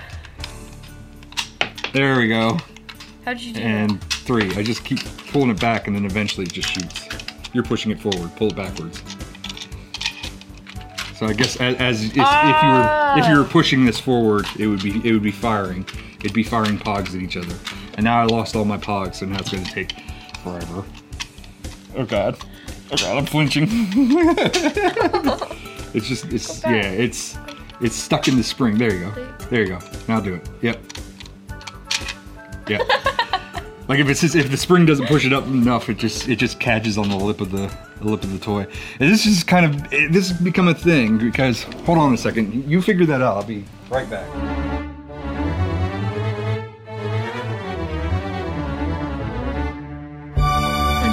There 1.93 2.17
we 2.17 2.27
go. 2.27 2.57
How'd 3.25 3.39
you 3.39 3.53
do 3.53 3.61
And 3.61 3.91
that? 3.91 4.13
three. 4.13 4.51
I 4.55 4.63
just 4.63 4.83
keep 4.83 4.99
pulling 5.31 5.49
it 5.51 5.59
back 5.59 5.87
and 5.87 5.95
then 5.95 6.05
eventually 6.05 6.45
it 6.45 6.53
just 6.53 6.69
shoots. 6.69 7.07
You're 7.53 7.63
pushing 7.63 7.91
it 7.91 7.99
forward. 7.99 8.31
Pull 8.37 8.47
it 8.47 8.55
backwards. 8.55 8.99
So 11.15 11.27
I 11.27 11.33
guess 11.33 11.55
as, 11.57 11.75
as 11.77 12.03
if, 12.05 12.13
ah! 12.19 13.13
if 13.19 13.25
you 13.27 13.27
were 13.27 13.27
if 13.27 13.31
you 13.31 13.37
were 13.41 13.47
ah! 13.47 13.51
pushing 13.51 13.85
this 13.85 13.99
forward, 13.99 14.45
it 14.57 14.67
would 14.67 14.81
be 14.81 15.07
it 15.07 15.13
would 15.13 15.21
be 15.21 15.31
firing. 15.31 15.85
It'd 16.19 16.33
be 16.33 16.43
firing 16.43 16.77
pogs 16.77 17.09
at 17.15 17.21
each 17.21 17.37
other. 17.37 17.53
And 17.95 18.03
now 18.03 18.19
I 18.19 18.23
lost 18.23 18.55
all 18.55 18.65
my 18.65 18.77
pogs, 18.77 19.15
so 19.15 19.25
now 19.27 19.37
it's 19.39 19.49
gonna 19.51 19.63
take 19.65 19.91
forever. 20.43 20.83
Oh 21.95 22.05
god. 22.05 22.37
God, 22.97 23.17
I'm 23.17 23.25
flinching. 23.25 23.67
it's 25.93 26.07
just, 26.07 26.25
it's 26.25 26.61
yeah, 26.63 26.73
it's 26.89 27.37
it's 27.79 27.95
stuck 27.95 28.27
in 28.27 28.35
the 28.37 28.43
spring. 28.43 28.77
There 28.77 28.93
you 28.93 29.11
go. 29.11 29.27
There 29.49 29.61
you 29.63 29.67
go. 29.67 29.79
Now 30.09 30.19
do 30.19 30.35
it. 30.35 30.49
Yep. 30.61 30.79
Yeah. 32.67 32.79
like 33.87 33.99
if 33.99 34.09
it's 34.09 34.21
just, 34.21 34.35
if 34.35 34.51
the 34.51 34.57
spring 34.57 34.85
doesn't 34.85 35.07
push 35.07 35.25
it 35.25 35.31
up 35.31 35.45
enough, 35.45 35.89
it 35.89 35.97
just 35.99 36.27
it 36.27 36.35
just 36.35 36.59
catches 36.59 36.97
on 36.97 37.07
the 37.07 37.15
lip 37.15 37.39
of 37.39 37.51
the, 37.51 37.73
the 38.01 38.05
lip 38.05 38.23
of 38.23 38.31
the 38.33 38.39
toy. 38.39 38.67
And 38.99 39.11
this 39.11 39.25
is 39.25 39.43
kind 39.43 39.65
of 39.65 39.93
it, 39.93 40.09
eh, 40.09 40.09
this 40.11 40.29
has 40.29 40.39
become 40.39 40.67
a 40.67 40.75
thing 40.75 41.17
because 41.17 41.63
hold 41.85 41.97
on 41.97 42.13
a 42.13 42.17
second. 42.17 42.69
You 42.69 42.81
figure 42.81 43.05
that 43.05 43.21
out. 43.21 43.37
I'll 43.37 43.43
be 43.43 43.63
right 43.89 44.09
back. 44.09 44.60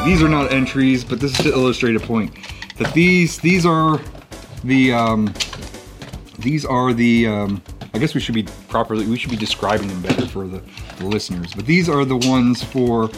these 0.04 0.22
are 0.22 0.28
not 0.28 0.52
entries, 0.52 1.04
but 1.04 1.20
this 1.20 1.32
is 1.32 1.44
to 1.44 1.50
illustrate 1.52 1.96
a 1.96 2.00
point. 2.00 2.32
That 2.76 2.92
these, 2.94 3.38
these 3.38 3.66
are 3.66 4.00
the, 4.64 4.92
um, 4.92 5.34
these 6.38 6.64
are 6.64 6.92
the, 6.92 7.26
um, 7.26 7.62
I 7.92 7.98
guess 7.98 8.14
we 8.14 8.20
should 8.20 8.34
be 8.34 8.44
properly, 8.68 9.06
we 9.06 9.18
should 9.18 9.30
be 9.30 9.36
describing 9.36 9.88
them 9.88 10.00
better 10.02 10.26
for 10.26 10.46
the, 10.46 10.62
the 10.98 11.06
listeners. 11.06 11.52
But 11.54 11.66
these 11.66 11.88
are 11.88 12.04
the 12.04 12.16
ones 12.16 12.62
for 12.62 13.10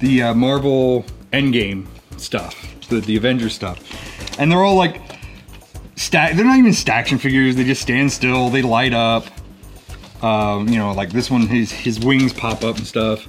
the 0.00 0.22
uh, 0.24 0.34
Marvel 0.34 1.04
Endgame 1.32 1.86
stuff, 2.18 2.56
the, 2.88 3.00
the 3.00 3.16
Avengers 3.16 3.54
stuff. 3.54 4.38
And 4.38 4.50
they're 4.50 4.62
all 4.62 4.76
like 4.76 5.00
stack, 5.96 6.34
they're 6.34 6.44
not 6.44 6.58
even 6.58 6.72
staction 6.74 7.18
figures, 7.18 7.56
they 7.56 7.64
just 7.64 7.82
stand 7.82 8.12
still, 8.12 8.48
they 8.50 8.62
light 8.62 8.92
up. 8.92 9.24
Um, 10.22 10.68
you 10.68 10.78
know, 10.78 10.92
like 10.92 11.10
this 11.10 11.30
one, 11.30 11.42
his, 11.48 11.72
his 11.72 11.98
wings 11.98 12.32
pop 12.32 12.62
up 12.62 12.76
and 12.76 12.86
stuff 12.86 13.26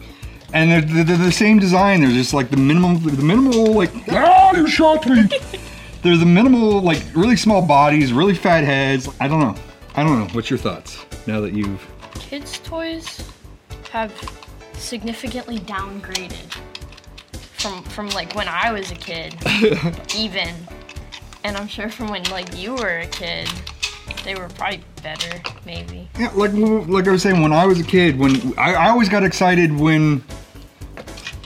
and 0.54 0.72
they're, 0.72 1.04
they're, 1.04 1.18
the 1.18 1.32
same 1.32 1.60
design. 1.60 2.02
They're 2.02 2.12
just 2.12 2.34
like 2.34 2.50
the 2.50 2.58
minimal, 2.58 2.96
the 2.98 3.24
minimal 3.24 3.74
like, 3.74 3.92
ah, 4.12 4.56
you 4.56 4.68
shot 4.68 5.06
me. 5.08 5.24
they're 6.04 6.16
the 6.16 6.26
minimal, 6.26 6.82
like 6.82 7.04
really 7.14 7.36
small 7.36 7.62
bodies, 7.66 8.14
really 8.14 8.36
fat 8.36 8.64
heads. 8.64 9.10
I 9.20 9.28
don't 9.28 9.40
know. 9.40 9.56
I 9.96 10.04
don't 10.04 10.20
know. 10.20 10.28
What's 10.34 10.50
your 10.50 10.60
thoughts 10.60 11.06
now 11.28 11.42
that 11.42 11.54
you've? 11.54 11.86
Kids' 12.16 12.60
toys 12.60 13.30
have 13.92 14.12
significantly 14.74 15.60
downgraded 15.60 16.56
from 17.58 17.84
from 17.86 18.10
like 18.10 18.34
when 18.36 18.48
I 18.48 18.72
was 18.72 18.92
a 18.92 18.96
kid, 18.96 19.36
even, 20.16 20.54
and 21.44 21.58
I'm 21.58 21.68
sure 21.68 21.90
from 21.90 22.10
when 22.10 22.24
like 22.26 22.56
you 22.56 22.74
were 22.76 23.00
a 23.00 23.08
kid 23.08 23.50
they 24.26 24.36
were 24.36 24.48
probably 24.50 24.82
better, 25.02 25.38
maybe. 25.66 26.08
Yeah, 26.18 26.32
like 26.36 26.52
like 26.88 27.08
I 27.08 27.12
was 27.12 27.22
saying, 27.24 27.42
when 27.42 27.52
I 27.54 27.66
was 27.66 27.80
a 27.80 27.84
kid, 27.84 28.18
when 28.18 28.36
I, 28.58 28.74
I 28.74 28.90
always 28.90 29.10
got 29.10 29.24
excited 29.24 29.72
when 29.78 30.24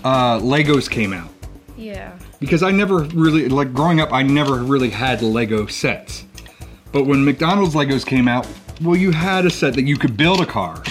uh, 0.04 0.38
Legos 0.40 0.90
came 0.90 1.14
out. 1.14 1.30
Yeah. 1.78 2.18
Because 2.40 2.64
I 2.64 2.72
never 2.72 3.00
really, 3.04 3.50
like 3.50 3.74
growing 3.74 4.00
up, 4.02 4.12
I 4.12 4.24
never 4.24 4.56
really 4.64 4.90
had 4.90 5.22
Lego 5.22 5.66
sets. 5.68 6.26
But 6.92 7.06
when 7.06 7.24
McDonald's 7.24 7.76
Legos 7.76 8.06
came 8.06 8.28
out, 8.28 8.48
well, 8.82 8.96
you 8.96 9.12
had 9.12 9.46
a 9.46 9.50
set 9.50 9.74
that 9.76 9.84
you 9.84 9.98
could 9.98 10.18
build 10.18 10.42
a 10.42 10.46
car. 10.46 10.82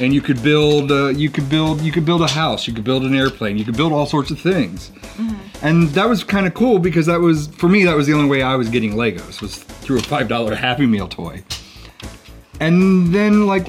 And 0.00 0.14
you 0.14 0.20
could 0.20 0.40
build, 0.44 0.92
uh, 0.92 1.08
you 1.08 1.28
could 1.28 1.48
build, 1.50 1.80
you 1.80 1.90
could 1.90 2.04
build 2.04 2.20
a 2.22 2.28
house, 2.28 2.68
you 2.68 2.72
could 2.72 2.84
build 2.84 3.02
an 3.02 3.16
airplane, 3.16 3.58
you 3.58 3.64
could 3.64 3.76
build 3.76 3.92
all 3.92 4.06
sorts 4.06 4.30
of 4.30 4.38
things. 4.40 4.90
Mm-hmm. 4.90 5.66
And 5.66 5.88
that 5.88 6.08
was 6.08 6.22
kind 6.22 6.46
of 6.46 6.54
cool 6.54 6.78
because 6.78 7.06
that 7.06 7.18
was, 7.18 7.48
for 7.48 7.68
me, 7.68 7.84
that 7.84 7.96
was 7.96 8.06
the 8.06 8.12
only 8.12 8.28
way 8.28 8.42
I 8.42 8.54
was 8.54 8.68
getting 8.68 8.92
Legos 8.94 9.40
was 9.42 9.56
through 9.56 9.98
a 9.98 10.02
five 10.02 10.28
dollar 10.28 10.54
Happy 10.54 10.86
Meal 10.86 11.08
toy. 11.08 11.42
And 12.60 13.12
then, 13.12 13.46
like, 13.46 13.66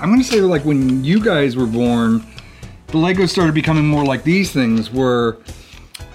I'm 0.00 0.08
gonna 0.10 0.22
say, 0.22 0.40
like, 0.40 0.64
when 0.64 1.02
you 1.02 1.22
guys 1.24 1.56
were 1.56 1.66
born, 1.66 2.22
the 2.88 2.92
Legos 2.94 3.30
started 3.30 3.54
becoming 3.54 3.86
more 3.86 4.04
like 4.04 4.22
these 4.22 4.52
things 4.52 4.90
where, 4.90 5.38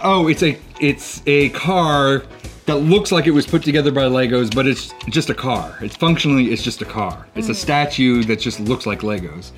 oh, 0.03 0.27
it's 0.27 0.43
a 0.43 0.57
it's 0.79 1.21
a 1.27 1.49
car 1.49 2.23
that 2.65 2.77
looks 2.77 3.12
like 3.12 3.27
it 3.27 3.31
was 3.31 3.45
put 3.45 3.63
together 3.63 3.91
by 3.91 4.03
Legos, 4.03 4.53
but 4.53 4.67
it's 4.67 4.93
just 5.10 5.29
a 5.29 5.34
car. 5.34 5.77
It's 5.81 5.95
functionally 5.95 6.51
it's 6.53 6.62
just 6.62 6.81
a 6.81 6.86
car. 6.86 7.27
It's 7.36 7.49
a 7.49 7.53
mm. 7.53 7.55
statue 7.55 8.23
that 8.23 8.39
just 8.39 8.60
looks 8.60 8.86
like 8.86 8.99
Legos. 9.01 9.51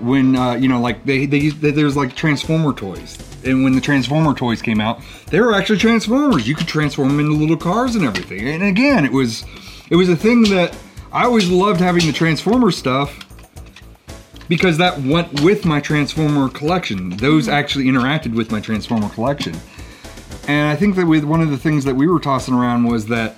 When 0.00 0.34
uh, 0.34 0.54
you 0.54 0.68
know, 0.68 0.80
like 0.80 1.04
they, 1.04 1.24
they, 1.24 1.50
they 1.50 1.70
there's 1.70 1.96
like 1.96 2.16
Transformer 2.16 2.72
toys, 2.72 3.16
and 3.44 3.62
when 3.62 3.74
the 3.74 3.80
Transformer 3.80 4.34
toys 4.34 4.60
came 4.60 4.80
out, 4.80 5.00
they 5.28 5.40
were 5.40 5.54
actually 5.54 5.78
Transformers. 5.78 6.48
You 6.48 6.56
could 6.56 6.66
transform 6.66 7.08
them 7.10 7.20
into 7.20 7.32
little 7.34 7.56
cars 7.56 7.94
and 7.94 8.04
everything. 8.04 8.48
And 8.48 8.64
again, 8.64 9.04
it 9.04 9.12
was 9.12 9.44
it 9.90 9.94
was 9.94 10.08
a 10.08 10.16
thing 10.16 10.42
that 10.50 10.76
I 11.12 11.24
always 11.26 11.48
loved 11.48 11.80
having 11.80 12.04
the 12.06 12.12
Transformer 12.12 12.72
stuff 12.72 13.16
because 14.48 14.78
that 14.78 14.98
went 15.00 15.40
with 15.40 15.64
my 15.64 15.80
Transformer 15.80 16.48
collection. 16.50 17.10
Those 17.10 17.46
hmm. 17.46 17.52
actually 17.52 17.84
interacted 17.86 18.34
with 18.34 18.50
my 18.50 18.60
Transformer 18.60 19.08
collection. 19.10 19.56
And 20.46 20.68
I 20.68 20.76
think 20.76 20.96
that 20.96 21.06
with 21.06 21.24
one 21.24 21.40
of 21.40 21.50
the 21.50 21.56
things 21.56 21.84
that 21.84 21.94
we 21.94 22.06
were 22.06 22.20
tossing 22.20 22.54
around 22.54 22.84
was 22.84 23.06
that 23.06 23.36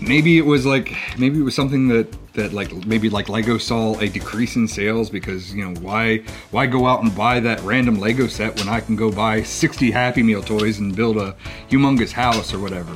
maybe 0.00 0.36
it 0.36 0.44
was 0.44 0.66
like 0.66 0.94
maybe 1.18 1.38
it 1.38 1.42
was 1.42 1.54
something 1.54 1.88
that 1.88 2.10
that 2.34 2.52
like 2.52 2.72
maybe 2.86 3.08
like 3.08 3.28
Lego 3.30 3.56
saw 3.56 3.98
a 4.00 4.08
decrease 4.08 4.56
in 4.56 4.68
sales 4.68 5.08
because 5.08 5.54
you 5.54 5.66
know 5.66 5.74
why 5.80 6.18
why 6.50 6.66
go 6.66 6.86
out 6.86 7.02
and 7.02 7.14
buy 7.16 7.40
that 7.40 7.60
random 7.62 7.98
Lego 7.98 8.26
set 8.26 8.54
when 8.58 8.68
I 8.68 8.80
can 8.80 8.96
go 8.96 9.10
buy 9.10 9.42
60 9.42 9.90
Happy 9.92 10.22
Meal 10.22 10.42
toys 10.42 10.78
and 10.78 10.94
build 10.94 11.16
a 11.16 11.34
humongous 11.70 12.12
house 12.12 12.52
or 12.52 12.58
whatever. 12.58 12.92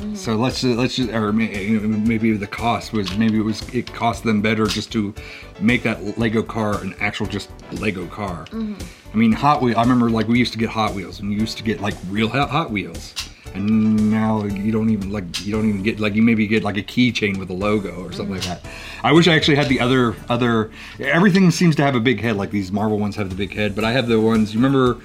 Mm-hmm. 0.00 0.14
So 0.14 0.34
let's 0.36 0.62
just, 0.62 0.78
let's 0.78 0.96
just, 0.96 1.10
or 1.10 1.30
maybe 1.30 2.32
the 2.32 2.46
cost 2.46 2.92
was 2.94 3.14
maybe 3.18 3.36
it 3.36 3.42
was 3.44 3.60
it 3.74 3.92
cost 3.92 4.24
them 4.24 4.40
better 4.40 4.64
just 4.66 4.90
to 4.92 5.14
make 5.60 5.82
that 5.82 6.16
Lego 6.18 6.42
car 6.42 6.80
an 6.82 6.94
actual 7.00 7.26
just 7.26 7.50
Lego 7.72 8.06
car. 8.06 8.46
Mm-hmm. 8.46 8.74
I 9.12 9.16
mean, 9.16 9.32
Hot 9.32 9.60
Wheels. 9.60 9.76
I 9.76 9.82
remember 9.82 10.08
like 10.08 10.26
we 10.26 10.38
used 10.38 10.52
to 10.52 10.58
get 10.58 10.70
Hot 10.70 10.94
Wheels 10.94 11.20
and 11.20 11.30
you 11.30 11.38
used 11.38 11.58
to 11.58 11.62
get 11.64 11.80
like 11.82 11.92
real 12.08 12.28
Hot 12.30 12.70
Wheels, 12.70 13.12
and 13.54 14.10
now 14.10 14.42
you 14.44 14.72
don't 14.72 14.88
even 14.88 15.10
like 15.12 15.44
you 15.44 15.52
don't 15.52 15.68
even 15.68 15.82
get 15.82 16.00
like 16.00 16.14
you 16.14 16.22
maybe 16.22 16.46
get 16.46 16.62
like 16.64 16.78
a 16.78 16.82
keychain 16.82 17.36
with 17.36 17.50
a 17.50 17.54
logo 17.54 18.02
or 18.02 18.10
something 18.12 18.36
mm-hmm. 18.36 18.50
like 18.50 18.62
that. 18.62 18.70
I 19.04 19.12
wish 19.12 19.28
I 19.28 19.34
actually 19.34 19.56
had 19.56 19.68
the 19.68 19.80
other 19.80 20.16
other. 20.30 20.70
Everything 20.98 21.50
seems 21.50 21.76
to 21.76 21.82
have 21.82 21.94
a 21.94 22.00
big 22.00 22.20
head. 22.22 22.36
Like 22.36 22.50
these 22.52 22.72
Marvel 22.72 22.98
ones 22.98 23.16
have 23.16 23.28
the 23.28 23.36
big 23.36 23.52
head, 23.54 23.74
but 23.74 23.84
I 23.84 23.92
have 23.92 24.08
the 24.08 24.18
ones. 24.18 24.54
You 24.54 24.60
remember? 24.60 24.98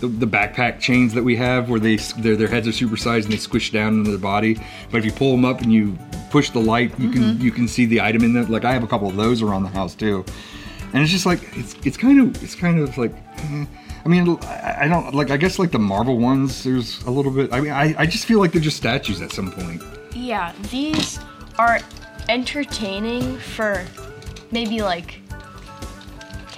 the, 0.00 0.08
the, 0.08 0.26
backpack 0.26 0.80
chains 0.80 1.14
that 1.14 1.22
we 1.22 1.36
have 1.36 1.70
where 1.70 1.80
they 1.80 1.96
their, 2.18 2.36
their 2.36 2.48
heads 2.48 2.66
are 2.66 2.70
supersized 2.72 3.24
and 3.24 3.32
they 3.32 3.36
squish 3.36 3.70
down 3.70 3.94
into 3.98 4.10
their 4.10 4.18
body. 4.18 4.60
But 4.90 4.98
if 4.98 5.04
you 5.04 5.12
pull 5.12 5.30
them 5.32 5.44
up 5.44 5.60
and 5.60 5.72
you 5.72 5.96
push 6.30 6.50
the 6.50 6.60
light, 6.60 6.90
you 6.98 7.08
mm-hmm. 7.08 7.12
can 7.12 7.40
you 7.40 7.50
can 7.50 7.68
see 7.68 7.86
the 7.86 8.00
item 8.00 8.24
in 8.24 8.32
them. 8.32 8.50
Like 8.50 8.64
I 8.64 8.72
have 8.72 8.82
a 8.82 8.86
couple 8.86 9.08
of 9.08 9.16
those 9.16 9.42
around 9.42 9.62
the 9.62 9.68
house 9.70 9.94
too, 9.94 10.24
and 10.92 11.02
it's 11.02 11.12
just 11.12 11.26
like 11.26 11.40
it's 11.56 11.74
it's 11.84 11.96
kind 11.96 12.20
of 12.20 12.42
it's 12.42 12.54
kind 12.54 12.78
of 12.80 12.96
like. 12.98 13.12
Eh. 13.12 13.66
I 14.04 14.08
mean, 14.08 14.22
I 14.42 14.88
don't 14.88 15.14
like. 15.14 15.30
I 15.30 15.36
guess 15.36 15.60
like 15.60 15.70
the 15.70 15.78
Marvel 15.78 16.18
ones, 16.18 16.64
there's 16.64 17.00
a 17.04 17.10
little 17.10 17.30
bit. 17.30 17.52
I 17.52 17.60
mean, 17.60 17.70
I, 17.70 17.94
I 17.96 18.04
just 18.06 18.24
feel 18.26 18.40
like 18.40 18.50
they're 18.50 18.60
just 18.60 18.76
statues 18.76 19.22
at 19.22 19.30
some 19.30 19.52
point. 19.52 19.80
Yeah, 20.16 20.52
these 20.72 21.20
are 21.56 21.78
entertaining 22.28 23.36
for 23.38 23.86
maybe 24.50 24.82
like 24.82 25.21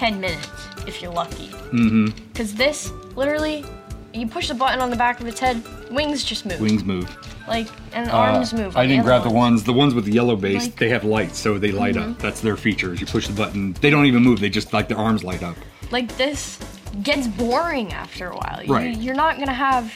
10 0.04 0.20
minutes 0.20 0.48
if 0.86 1.00
you're 1.00 1.10
lucky. 1.10 1.48
Mm-hmm. 1.48 2.08
Because 2.30 2.54
this, 2.54 2.90
literally, 3.16 3.64
you 4.12 4.26
push 4.28 4.48
the 4.48 4.54
button 4.54 4.80
on 4.80 4.90
the 4.90 4.96
back 4.96 5.18
of 5.18 5.26
its 5.26 5.40
head, 5.40 5.62
wings 5.90 6.22
just 6.22 6.44
move. 6.44 6.60
Wings 6.60 6.84
move. 6.84 7.08
Like, 7.48 7.68
and 7.96 8.06
the 8.10 8.14
uh, 8.14 8.18
arms 8.18 8.52
Uh, 8.52 8.56
move. 8.58 8.76
I 8.76 8.86
didn't 8.86 9.04
grab 9.06 9.22
the 9.22 9.30
ones. 9.30 9.64
The 9.64 9.72
ones 9.72 9.94
with 9.94 10.04
the 10.04 10.12
yellow 10.12 10.36
base, 10.36 10.64
Like- 10.64 10.76
they 10.76 10.90
have 10.90 11.04
lights, 11.04 11.38
so 11.38 11.56
they 11.58 11.72
light 11.72 11.96
up. 11.96 12.06
Mm-hmm. 12.10 12.20
That's 12.20 12.40
their 12.42 12.58
features. 12.58 13.00
You 13.00 13.06
push 13.06 13.28
the 13.28 13.32
button, 13.34 13.72
they 13.80 13.88
don't 13.88 14.04
even 14.04 14.22
move. 14.22 14.40
They 14.40 14.50
just 14.50 14.74
like 14.74 14.88
their 14.88 14.98
arms 14.98 15.24
light 15.24 15.42
up. 15.42 15.56
Like, 15.90 16.14
this 16.18 16.58
gets 17.02 17.26
boring 17.26 17.90
after 17.94 18.28
a 18.28 18.36
while. 18.36 18.60
You, 18.62 18.74
Right. 18.74 18.96
you're 18.98 19.14
not 19.14 19.36
going 19.36 19.48
to 19.48 19.54
have, 19.54 19.90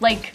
like, 0.00 0.32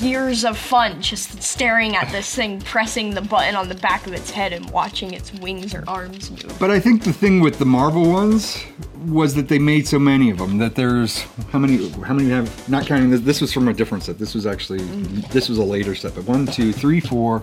years 0.00 0.44
of 0.44 0.56
fun 0.56 1.00
just 1.02 1.42
staring 1.42 1.96
at 1.96 2.10
this 2.12 2.34
thing, 2.34 2.60
pressing 2.60 3.14
the 3.14 3.20
button 3.20 3.54
on 3.56 3.68
the 3.68 3.74
back 3.74 4.06
of 4.06 4.12
its 4.12 4.30
head 4.30 4.52
and 4.52 4.68
watching 4.70 5.12
its 5.12 5.32
wings 5.34 5.74
or 5.74 5.84
arms 5.88 6.30
move. 6.30 6.56
But 6.58 6.70
I 6.70 6.78
think 6.80 7.02
the 7.02 7.12
thing 7.12 7.40
with 7.40 7.58
the 7.58 7.64
Marvel 7.64 8.08
ones 8.08 8.62
was 9.06 9.34
that 9.34 9.48
they 9.48 9.58
made 9.58 9.86
so 9.86 9.98
many 9.98 10.30
of 10.30 10.38
them 10.38 10.58
that 10.58 10.76
there's 10.76 11.22
how 11.50 11.58
many 11.58 11.88
how 12.02 12.14
many 12.14 12.30
have 12.30 12.68
not 12.68 12.86
counting 12.86 13.10
this 13.10 13.20
this 13.22 13.40
was 13.40 13.52
from 13.52 13.66
a 13.66 13.74
different 13.74 14.04
set. 14.04 14.18
This 14.18 14.34
was 14.34 14.46
actually 14.46 14.78
mm-hmm. 14.80 15.20
this 15.32 15.48
was 15.48 15.58
a 15.58 15.64
later 15.64 15.94
set, 15.94 16.14
but 16.14 16.24
1 16.24 16.46
2 16.46 16.72
3 16.72 17.00
4 17.00 17.40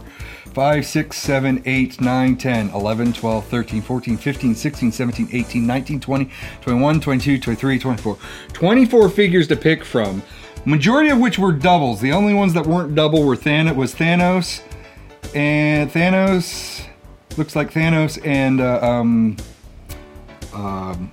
5 0.54 0.86
6 0.86 1.18
7 1.18 1.64
8 1.66 2.02
9 2.02 2.38
10 2.38 2.70
11 2.70 3.14
12 3.14 3.46
13 3.48 3.82
14 3.82 4.18
15 4.18 4.56
16 4.56 4.92
17 4.92 5.30
18 5.34 5.68
19 5.68 6.00
20 6.00 6.32
21 6.62 7.02
22 7.02 7.38
23 7.40 7.80
24 7.80 8.18
24 8.54 9.10
figures 9.10 9.48
to 9.48 9.58
pick 9.58 9.84
from 9.84 10.22
majority 10.70 11.10
of 11.10 11.20
which 11.20 11.38
were 11.40 11.52
doubles. 11.52 12.00
The 12.00 12.14
only 12.14 12.34
ones 12.34 12.54
that 12.54 12.66
weren't 12.66 12.96
double 12.96 13.24
were 13.26 13.36
Thanos. 13.36 13.76
Was 13.76 13.94
Thanos 13.94 14.62
and 15.36 15.92
Thanos 15.92 16.86
looks 17.38 17.56
like 17.56 17.72
Thanos 17.74 18.24
and 18.26 18.62
uh, 18.62 18.80
um, 18.82 19.38
um 20.54 21.12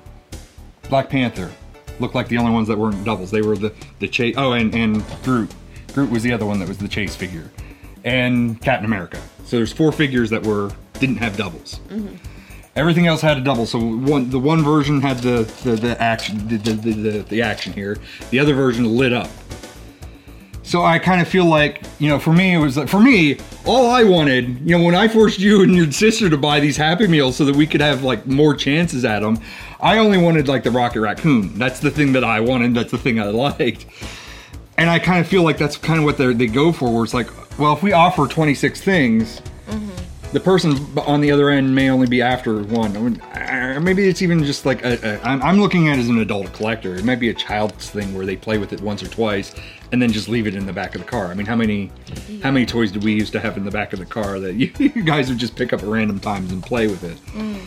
Black 0.88 1.08
Panther 1.08 1.50
looked 1.98 2.14
like 2.14 2.28
the 2.28 2.36
only 2.38 2.52
ones 2.52 2.68
that 2.68 2.78
weren't 2.78 3.02
doubles. 3.04 3.30
They 3.30 3.42
were 3.42 3.56
the 3.56 3.72
the 3.98 4.06
chase. 4.08 4.34
Oh, 4.38 4.52
and 4.52 4.74
and 4.74 5.04
Groot. 5.24 5.52
Groot 5.94 6.10
was 6.10 6.22
the 6.22 6.32
other 6.32 6.46
one 6.46 6.58
that 6.60 6.68
was 6.68 6.78
the 6.78 6.88
chase 6.88 7.16
figure, 7.16 7.50
and 8.04 8.60
Captain 8.60 8.84
America. 8.84 9.20
So 9.46 9.56
there's 9.56 9.72
four 9.72 9.90
figures 9.90 10.28
that 10.30 10.42
were 10.44 10.70
didn't 10.94 11.16
have 11.16 11.36
doubles. 11.36 11.80
Mm-hmm. 11.88 12.16
Everything 12.76 13.06
else 13.06 13.22
had 13.22 13.38
a 13.38 13.40
double, 13.40 13.64
so 13.64 13.78
one 13.80 14.28
the 14.28 14.38
one 14.38 14.62
version 14.62 15.00
had 15.00 15.18
the 15.20 15.50
the, 15.64 15.76
the 15.76 16.00
action 16.00 16.46
the, 16.46 16.58
the, 16.58 16.72
the, 16.74 17.10
the 17.22 17.40
action 17.42 17.72
here. 17.72 17.96
The 18.28 18.38
other 18.38 18.52
version 18.52 18.84
lit 18.84 19.14
up. 19.14 19.30
So 20.62 20.84
I 20.84 20.98
kind 20.98 21.20
of 21.22 21.28
feel 21.28 21.46
like, 21.46 21.80
you 22.00 22.08
know, 22.08 22.18
for 22.18 22.34
me 22.34 22.52
it 22.52 22.58
was 22.58 22.76
like 22.76 22.88
for 22.88 23.00
me, 23.00 23.38
all 23.64 23.88
I 23.88 24.04
wanted, 24.04 24.58
you 24.68 24.76
know, 24.76 24.84
when 24.84 24.94
I 24.94 25.08
forced 25.08 25.38
you 25.38 25.62
and 25.62 25.74
your 25.74 25.90
sister 25.90 26.28
to 26.28 26.36
buy 26.36 26.60
these 26.60 26.76
Happy 26.76 27.06
Meals 27.06 27.36
so 27.36 27.46
that 27.46 27.56
we 27.56 27.66
could 27.66 27.80
have 27.80 28.02
like 28.02 28.26
more 28.26 28.54
chances 28.54 29.06
at 29.06 29.20
them, 29.20 29.38
I 29.80 29.96
only 29.96 30.18
wanted 30.18 30.46
like 30.46 30.62
the 30.62 30.70
Rocket 30.70 31.00
Raccoon. 31.00 31.58
That's 31.58 31.80
the 31.80 31.90
thing 31.90 32.12
that 32.12 32.24
I 32.24 32.40
wanted. 32.40 32.74
That's 32.74 32.90
the 32.90 32.98
thing 32.98 33.18
I 33.18 33.24
liked. 33.26 33.86
And 34.76 34.90
I 34.90 34.98
kind 34.98 35.18
of 35.18 35.26
feel 35.26 35.42
like 35.44 35.56
that's 35.56 35.78
kind 35.78 35.98
of 35.98 36.04
what 36.04 36.18
they 36.18 36.46
go 36.46 36.72
for. 36.72 36.92
Where 36.92 37.04
it's 37.04 37.14
like, 37.14 37.30
well, 37.58 37.72
if 37.72 37.82
we 37.82 37.92
offer 37.92 38.26
26 38.26 38.78
things, 38.82 39.40
the 40.32 40.40
person 40.40 40.74
on 40.98 41.20
the 41.20 41.30
other 41.30 41.50
end 41.50 41.74
may 41.74 41.88
only 41.90 42.06
be 42.06 42.20
after 42.20 42.62
one. 42.64 42.96
I 42.96 43.00
mean, 43.00 43.20
uh, 43.20 43.80
maybe 43.80 44.08
it's 44.08 44.22
even 44.22 44.42
just 44.44 44.66
like 44.66 44.84
a, 44.84 44.98
a, 45.02 45.22
I'm, 45.22 45.40
I'm 45.42 45.60
looking 45.60 45.88
at 45.88 45.96
it 45.96 46.00
as 46.02 46.08
an 46.08 46.18
adult 46.18 46.52
collector. 46.52 46.94
It 46.96 47.04
might 47.04 47.20
be 47.20 47.28
a 47.30 47.34
child's 47.34 47.90
thing 47.90 48.12
where 48.14 48.26
they 48.26 48.36
play 48.36 48.58
with 48.58 48.72
it 48.72 48.80
once 48.80 49.02
or 49.02 49.08
twice 49.08 49.54
and 49.92 50.02
then 50.02 50.10
just 50.12 50.28
leave 50.28 50.46
it 50.46 50.54
in 50.56 50.66
the 50.66 50.72
back 50.72 50.94
of 50.94 51.00
the 51.00 51.06
car. 51.06 51.26
I 51.28 51.34
mean, 51.34 51.46
how 51.46 51.56
many 51.56 51.92
how 52.42 52.50
many 52.50 52.66
toys 52.66 52.90
do 52.90 53.00
we 53.00 53.14
used 53.14 53.32
to 53.32 53.40
have 53.40 53.56
in 53.56 53.64
the 53.64 53.70
back 53.70 53.92
of 53.92 53.98
the 53.98 54.06
car 54.06 54.40
that 54.40 54.54
you, 54.54 54.72
you 54.78 55.02
guys 55.02 55.28
would 55.28 55.38
just 55.38 55.54
pick 55.56 55.72
up 55.72 55.82
at 55.82 55.88
random 55.88 56.18
times 56.18 56.50
and 56.50 56.62
play 56.62 56.86
with 56.88 57.04
it? 57.04 57.16
Mm. 57.32 57.60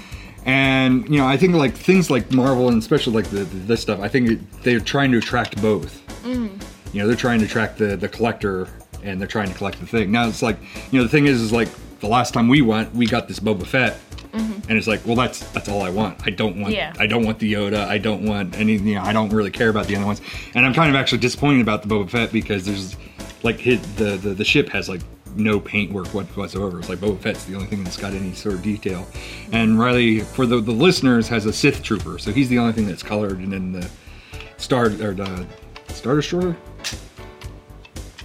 And 0.45 1.10
you 1.10 1.17
know, 1.17 1.28
I 1.28 1.38
think 1.38 1.56
like 1.56 1.74
things 1.76 2.10
like 2.12 2.32
Marvel 2.32 2.67
and 2.69 2.78
especially 2.78 3.13
like 3.13 3.30
the, 3.30 3.39
the 3.39 3.58
this 3.58 3.82
stuff. 3.82 4.00
I 4.02 4.10
think 4.10 4.32
it, 4.32 4.63
they're 4.63 4.80
trying 4.80 5.12
to 5.12 5.17
attract 5.17 5.62
both. 5.62 6.02
Mm. 6.24 6.62
You 6.93 7.02
know, 7.02 7.08
they're 7.08 7.15
trying 7.15 7.39
to 7.39 7.45
attract 7.45 7.78
the 7.78 7.95
the 7.95 8.10
collector 8.10 8.67
and 9.02 9.19
they're 9.19 9.28
trying 9.30 9.48
to 9.50 9.58
collect 9.58 9.80
the 9.80 9.86
thing. 9.86 10.12
Now 10.12 10.28
it's 10.28 10.41
like, 10.41 10.58
you 10.91 11.00
know, 11.00 11.04
the 11.04 11.10
thing 11.10 11.26
is, 11.26 11.39
is 11.39 11.54
like 11.54 11.69
the 12.00 12.08
last 12.08 12.34
time 12.34 12.48
we 12.48 12.62
went, 12.62 12.94
we 12.94 13.06
got 13.06 13.28
this 13.28 13.40
Boba 13.40 13.66
Fett, 13.66 13.94
mm-hmm. 14.32 14.68
and 14.70 14.72
it's 14.72 14.88
like, 14.88 15.06
well, 15.06 15.16
that's 15.16 15.40
that's 15.52 15.70
all 15.70 15.82
I 15.82 15.90
want. 15.90 16.26
I 16.26 16.30
don't 16.30 16.58
want. 16.60 16.74
Yeah. 16.74 16.94
I 17.00 17.08
don't 17.08 17.26
want 17.26 17.40
the 17.40 17.54
Yoda. 17.54 17.86
I 17.88 17.98
don't 17.98 18.26
want 18.26 18.58
any. 18.58 18.74
You 18.76 18.96
know, 18.96 19.02
I 19.02 19.14
don't 19.14 19.30
really 19.30 19.52
care 19.52 19.70
about 19.70 19.88
the 19.88 19.96
other 19.96 20.06
ones. 20.06 20.22
And 20.56 20.66
I'm 20.66 20.74
kind 20.74 20.90
of 20.90 20.96
actually 20.96 21.18
disappointed 21.20 21.62
about 21.62 21.82
the 21.82 21.88
Boba 21.88 22.10
Fett 22.10 22.32
because 22.32 22.66
there's 22.66 22.96
like 23.44 23.60
his, 23.60 23.80
the, 23.96 24.18
the 24.18 24.30
the 24.30 24.46
ship 24.46 24.70
has 24.70 24.88
like 24.90 25.02
no 25.36 25.60
paint 25.60 25.92
work 25.92 26.08
whatsoever. 26.08 26.80
It's 26.80 26.90
like 26.90 27.00
Boba 27.00 27.20
Fett's 27.20 27.46
the 27.46 27.56
only 27.56 27.68
thing 27.68 27.84
that's 27.84 27.98
got 27.98 28.14
any 28.14 28.34
sort 28.34 28.56
of 28.56 28.62
detail. 28.62 29.06
And 29.52 29.78
Riley, 29.80 30.22
for 30.22 30.46
the, 30.46 30.60
the 30.60 30.72
listeners, 30.72 31.28
has 31.28 31.46
a 31.46 31.54
Sith 31.54 31.84
trooper, 31.84 32.18
so 32.18 32.32
he's 32.32 32.50
the 32.50 32.58
only 32.58 32.74
thing 32.74 32.88
that's 32.88 33.04
colored. 33.04 33.40
And 33.40 33.52
then 33.52 33.72
the 33.74 33.90
Star 34.58 34.86
or 34.86 34.90
the 35.14 35.46
Star 35.90 36.16
Destroyer. 36.16 36.56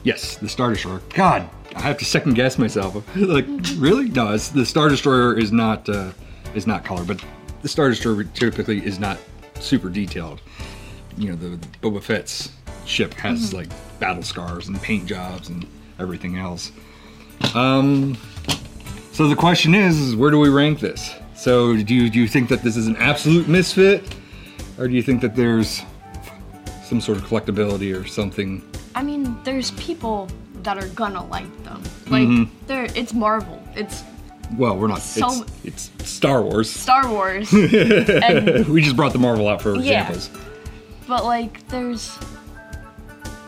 Yes, 0.04 0.36
the 0.36 0.48
Star 0.48 0.70
Destroyer. 0.70 1.00
God 1.14 1.48
I 1.74 1.80
have 1.82 1.98
to 1.98 2.04
second 2.04 2.34
guess 2.34 2.58
myself. 2.58 2.94
like, 3.16 3.46
really? 3.76 4.08
No, 4.08 4.36
the 4.36 4.64
Star 4.64 4.88
Destroyer 4.88 5.36
is 5.38 5.52
not 5.52 5.88
uh, 5.88 6.10
is 6.54 6.66
not 6.66 6.84
color, 6.84 7.04
but 7.04 7.22
the 7.62 7.68
Star 7.68 7.90
Destroyer 7.90 8.24
typically 8.24 8.84
is 8.84 8.98
not 8.98 9.18
super 9.60 9.88
detailed. 9.90 10.40
You 11.16 11.30
know, 11.30 11.36
the, 11.36 11.48
the 11.56 11.66
Boba 11.82 12.02
Fett's 12.02 12.50
ship 12.84 13.14
has 13.14 13.48
mm-hmm. 13.48 13.56
like 13.68 14.00
battle 14.00 14.22
scars 14.22 14.68
and 14.68 14.80
paint 14.82 15.06
jobs 15.06 15.48
and 15.48 15.66
everything 15.98 16.36
else. 16.36 16.70
Um, 17.54 18.16
so 19.12 19.28
the 19.28 19.36
question 19.36 19.74
is, 19.74 19.98
is 19.98 20.16
where 20.16 20.30
do 20.30 20.38
we 20.38 20.48
rank 20.48 20.80
this? 20.80 21.14
So 21.34 21.76
do 21.76 21.94
you, 21.94 22.10
do 22.10 22.18
you 22.18 22.28
think 22.28 22.48
that 22.48 22.62
this 22.62 22.76
is 22.76 22.86
an 22.86 22.96
absolute 22.96 23.48
misfit, 23.48 24.14
or 24.78 24.86
do 24.86 24.94
you 24.94 25.02
think 25.02 25.20
that 25.22 25.34
there's 25.34 25.82
some 26.84 27.00
sort 27.00 27.18
of 27.18 27.24
collectability 27.24 27.98
or 27.98 28.06
something? 28.06 28.62
I 28.94 29.02
mean, 29.02 29.36
there's 29.42 29.72
people 29.72 30.28
that 30.64 30.82
are 30.82 30.88
gonna 30.88 31.24
like 31.26 31.54
them. 31.64 31.80
Like 32.08 32.26
mm-hmm. 32.28 32.52
they're 32.66 32.86
it's 32.96 33.14
Marvel. 33.14 33.62
It's 33.76 34.02
well, 34.58 34.76
we're 34.76 34.88
not. 34.88 35.00
So, 35.00 35.42
it's, 35.64 35.90
it's 36.00 36.08
Star 36.08 36.42
Wars. 36.42 36.70
Star 36.70 37.08
Wars. 37.10 37.50
and, 37.52 38.66
we 38.68 38.82
just 38.82 38.94
brought 38.94 39.14
the 39.14 39.18
Marvel 39.18 39.48
out 39.48 39.62
for 39.62 39.74
yeah, 39.76 40.06
examples. 40.10 40.30
But 41.08 41.24
like, 41.24 41.66
there's 41.68 42.16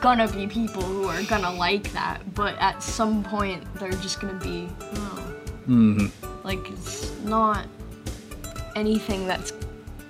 gonna 0.01 0.29
be 0.33 0.47
people 0.47 0.83
who 0.83 1.05
are 1.07 1.23
gonna 1.25 1.53
like 1.53 1.93
that, 1.93 2.23
but 2.35 2.57
at 2.61 2.83
some 2.83 3.25
point 3.25 3.63
they're 3.75 3.91
just 3.91 4.21
gonna 4.21 4.41
be, 4.43 4.69
oh. 4.81 5.23
Mm-hmm. 5.69 6.47
Like 6.47 6.67
it's 6.71 7.13
not 7.25 7.67
anything 8.75 9.27
that's 9.27 9.53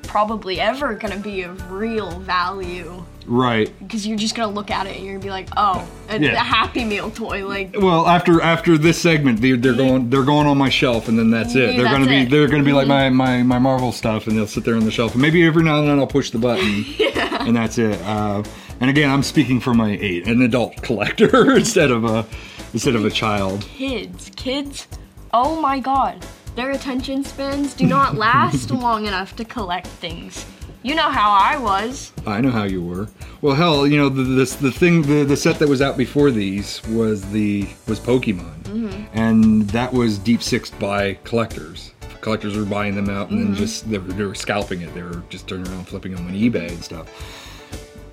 probably 0.04 0.60
ever 0.60 0.94
gonna 0.94 1.18
be 1.18 1.42
of 1.42 1.70
real 1.70 2.18
value 2.20 3.04
Right. 3.26 3.76
Because 3.80 4.06
you're 4.06 4.16
just 4.16 4.36
gonna 4.36 4.52
look 4.52 4.70
at 4.70 4.86
it 4.86 4.96
and 4.96 5.04
you're 5.04 5.14
gonna 5.14 5.24
be 5.24 5.30
like, 5.30 5.48
oh, 5.56 5.86
a, 6.08 6.20
yeah. 6.20 6.34
a 6.34 6.38
Happy 6.38 6.84
Meal 6.84 7.10
toy. 7.10 7.44
Like. 7.46 7.74
Well, 7.78 8.06
after 8.06 8.40
after 8.40 8.78
this 8.78 9.00
segment, 9.00 9.40
they're, 9.40 9.56
they're 9.56 9.72
going 9.74 10.08
they're 10.10 10.22
going 10.24 10.46
on 10.46 10.56
my 10.56 10.68
shelf, 10.68 11.08
and 11.08 11.18
then 11.18 11.30
that's 11.30 11.54
it. 11.56 11.70
Yeah, 11.70 11.76
they're 11.76 11.84
that's 11.84 11.98
gonna 12.06 12.24
be 12.24 12.24
they're 12.24 12.46
gonna 12.48 12.62
be 12.62 12.72
like 12.72 12.86
mm-hmm. 12.86 13.16
my, 13.16 13.38
my 13.38 13.42
my 13.42 13.58
Marvel 13.58 13.90
stuff, 13.90 14.28
and 14.28 14.36
they'll 14.38 14.46
sit 14.46 14.64
there 14.64 14.76
on 14.76 14.84
the 14.84 14.92
shelf. 14.92 15.12
And 15.14 15.22
maybe 15.22 15.44
every 15.44 15.64
now 15.64 15.80
and 15.80 15.88
then 15.88 15.98
I'll 15.98 16.06
push 16.06 16.30
the 16.30 16.38
button, 16.38 16.84
yeah. 16.98 17.44
and 17.44 17.56
that's 17.56 17.78
it. 17.78 18.00
Uh, 18.02 18.44
and 18.80 18.90
again, 18.90 19.10
I'm 19.10 19.24
speaking 19.24 19.58
for 19.58 19.74
my 19.74 19.90
eight, 20.00 20.28
an 20.28 20.40
adult 20.42 20.80
collector 20.82 21.52
instead 21.56 21.90
of 21.90 22.04
a 22.04 22.24
instead 22.72 22.94
of 22.94 23.04
a 23.04 23.10
child. 23.10 23.62
Kids, 23.62 24.30
kids. 24.36 24.86
Oh 25.32 25.60
my 25.60 25.80
God, 25.80 26.24
their 26.54 26.70
attention 26.70 27.24
spans 27.24 27.74
do 27.74 27.86
not 27.86 28.14
last 28.14 28.70
long 28.70 29.06
enough 29.06 29.34
to 29.36 29.44
collect 29.44 29.88
things. 29.88 30.46
You 30.86 30.94
know 30.94 31.10
how 31.10 31.32
I 31.32 31.56
was. 31.58 32.12
I 32.28 32.40
know 32.40 32.52
how 32.52 32.62
you 32.62 32.80
were. 32.80 33.08
Well, 33.42 33.56
hell, 33.56 33.88
you 33.88 33.96
know 33.96 34.08
the 34.08 34.22
the 34.44 34.70
thing 34.70 35.02
the, 35.02 35.24
the 35.24 35.36
set 35.36 35.58
that 35.58 35.68
was 35.68 35.82
out 35.82 35.96
before 35.96 36.30
these 36.30 36.80
was 36.86 37.28
the 37.32 37.68
was 37.88 37.98
Pokemon, 37.98 38.56
mm-hmm. 38.62 39.04
and 39.12 39.68
that 39.70 39.92
was 39.92 40.16
Deep 40.16 40.42
Six 40.44 40.70
by 40.70 41.14
collectors. 41.24 41.90
Collectors 42.20 42.56
were 42.56 42.64
buying 42.64 42.94
them 42.94 43.10
out 43.10 43.30
and 43.30 43.40
mm-hmm. 43.40 43.54
then 43.54 43.54
just 43.56 43.90
they 43.90 43.98
were, 43.98 44.12
they 44.12 44.24
were 44.24 44.36
scalping 44.36 44.82
it. 44.82 44.94
They 44.94 45.02
were 45.02 45.24
just 45.28 45.48
turning 45.48 45.66
around, 45.66 45.88
flipping 45.88 46.14
them 46.14 46.24
on 46.28 46.34
eBay 46.34 46.68
and 46.68 46.84
stuff 46.84 47.08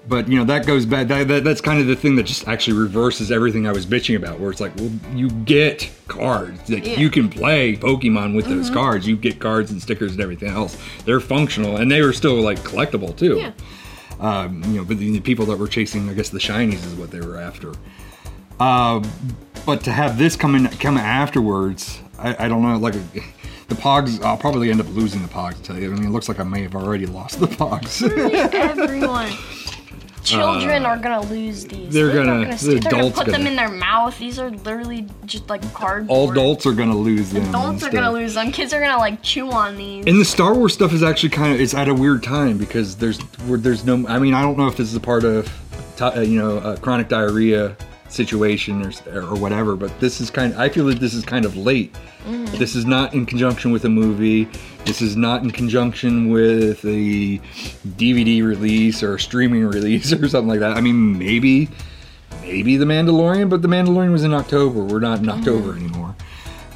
but 0.07 0.27
you 0.27 0.37
know 0.37 0.43
that 0.43 0.65
goes 0.65 0.85
back 0.85 1.07
that, 1.07 1.27
that, 1.27 1.43
that's 1.43 1.61
kind 1.61 1.79
of 1.79 1.87
the 1.87 1.95
thing 1.95 2.15
that 2.15 2.23
just 2.25 2.47
actually 2.47 2.77
reverses 2.77 3.31
everything 3.31 3.65
i 3.67 3.71
was 3.71 3.85
bitching 3.85 4.15
about 4.15 4.39
where 4.39 4.49
it's 4.51 4.59
like 4.61 4.75
well 4.77 4.91
you 5.13 5.29
get 5.45 5.89
cards 6.07 6.69
like 6.69 6.85
yeah. 6.85 6.93
you 6.97 7.09
can 7.09 7.29
play 7.29 7.75
pokemon 7.75 8.35
with 8.35 8.45
mm-hmm. 8.45 8.57
those 8.57 8.69
cards 8.69 9.07
you 9.07 9.15
get 9.15 9.39
cards 9.39 9.71
and 9.71 9.81
stickers 9.81 10.11
and 10.13 10.21
everything 10.21 10.49
else 10.49 10.77
they're 11.05 11.19
functional 11.21 11.77
and 11.77 11.89
they 11.89 12.01
were 12.01 12.13
still 12.13 12.35
like 12.41 12.59
collectible 12.59 13.15
too 13.15 13.37
yeah. 13.37 13.51
um, 14.19 14.61
you 14.67 14.73
know 14.77 14.83
but 14.83 14.97
the, 14.97 15.11
the, 15.11 15.19
people 15.21 15.45
that 15.45 15.57
were 15.57 15.67
chasing 15.67 16.09
i 16.09 16.13
guess 16.13 16.29
the 16.29 16.39
shinies 16.39 16.85
is 16.85 16.93
what 16.95 17.09
they 17.11 17.21
were 17.21 17.37
after 17.37 17.71
uh, 18.59 19.03
but 19.65 19.83
to 19.83 19.91
have 19.91 20.17
this 20.17 20.35
come 20.35 20.55
in 20.55 20.67
come 20.67 20.97
afterwards 20.97 21.99
i, 22.19 22.45
I 22.45 22.47
don't 22.49 22.61
know 22.61 22.77
like 22.77 22.95
a, 22.95 23.03
the 23.69 23.75
Pogs, 23.75 24.21
I'll 24.21 24.37
probably 24.37 24.69
end 24.69 24.81
up 24.81 24.87
losing 24.93 25.21
the 25.21 25.29
Pogs, 25.29 25.57
I 25.57 25.61
tell 25.63 25.79
you. 25.79 25.89
I 25.89 25.95
mean, 25.95 26.05
it 26.05 26.09
looks 26.11 26.27
like 26.27 26.37
I 26.39 26.43
may 26.43 26.61
have 26.63 26.75
already 26.75 27.05
lost 27.05 27.39
the 27.39 27.47
Pogs. 27.47 28.03
Everyone. 28.53 29.31
Children 30.23 30.85
uh, 30.85 30.89
are 30.89 30.97
gonna 30.97 31.25
lose 31.27 31.65
these. 31.65 31.93
They're, 31.93 32.07
they're 32.07 32.23
gonna, 32.23 32.45
gonna, 32.45 32.55
they're 32.55 32.79
gonna 32.79 33.11
put 33.11 33.25
gonna, 33.25 33.31
them 33.37 33.47
in 33.47 33.55
their 33.57 33.69
mouth. 33.69 34.17
These 34.17 34.39
are 34.39 34.49
literally 34.49 35.05
just 35.25 35.49
like 35.49 35.61
cardboard. 35.73 36.09
All 36.17 36.31
adults 36.31 36.65
are 36.65 36.71
gonna 36.71 36.95
lose 36.95 37.31
them. 37.31 37.43
Adults 37.49 37.83
are 37.83 37.89
gonna 37.91 38.11
lose 38.11 38.33
them. 38.35 38.51
Kids 38.53 38.73
are 38.73 38.79
gonna 38.79 38.97
like 38.99 39.21
chew 39.21 39.51
on 39.51 39.75
these. 39.75 40.05
And 40.07 40.19
the 40.19 40.25
Star 40.25 40.53
Wars 40.55 40.73
stuff 40.73 40.93
is 40.93 41.03
actually 41.03 41.29
kind 41.29 41.53
of 41.53 41.59
it's 41.59 41.73
at 41.73 41.89
a 41.89 41.93
weird 41.93 42.23
time 42.23 42.57
because 42.57 42.95
there's 42.95 43.17
there's 43.47 43.83
no. 43.83 44.07
I 44.07 44.17
mean, 44.17 44.33
I 44.33 44.41
don't 44.43 44.57
know 44.57 44.67
if 44.67 44.77
this 44.77 44.87
is 44.87 44.95
a 44.95 44.99
part 45.01 45.25
of 45.25 45.51
uh, 46.01 46.21
you 46.21 46.39
know 46.39 46.57
uh, 46.59 46.77
chronic 46.77 47.09
diarrhea 47.09 47.75
situation 48.13 48.85
or, 48.85 49.21
or 49.23 49.35
whatever 49.35 49.75
but 49.75 49.99
this 49.99 50.21
is 50.21 50.29
kind 50.29 50.53
of, 50.53 50.59
i 50.59 50.69
feel 50.69 50.85
that 50.85 50.99
this 50.99 51.13
is 51.13 51.25
kind 51.25 51.45
of 51.45 51.57
late 51.57 51.91
mm-hmm. 52.25 52.45
this 52.57 52.75
is 52.75 52.85
not 52.85 53.13
in 53.13 53.25
conjunction 53.25 53.71
with 53.71 53.83
a 53.85 53.89
movie 53.89 54.47
this 54.85 55.01
is 55.01 55.15
not 55.17 55.41
in 55.43 55.51
conjunction 55.51 56.29
with 56.29 56.83
a 56.85 57.39
dvd 57.97 58.43
release 58.43 59.01
or 59.01 59.17
streaming 59.17 59.65
release 59.65 60.13
or 60.13 60.27
something 60.29 60.47
like 60.49 60.59
that 60.59 60.77
i 60.77 60.81
mean 60.81 61.17
maybe 61.17 61.67
maybe 62.41 62.77
the 62.77 62.85
mandalorian 62.85 63.49
but 63.49 63.61
the 63.61 63.67
mandalorian 63.67 64.11
was 64.11 64.23
in 64.23 64.33
october 64.33 64.83
we're 64.83 64.99
not 64.99 65.19
in 65.19 65.29
october 65.29 65.73
mm-hmm. 65.73 65.85
anymore 65.87 66.15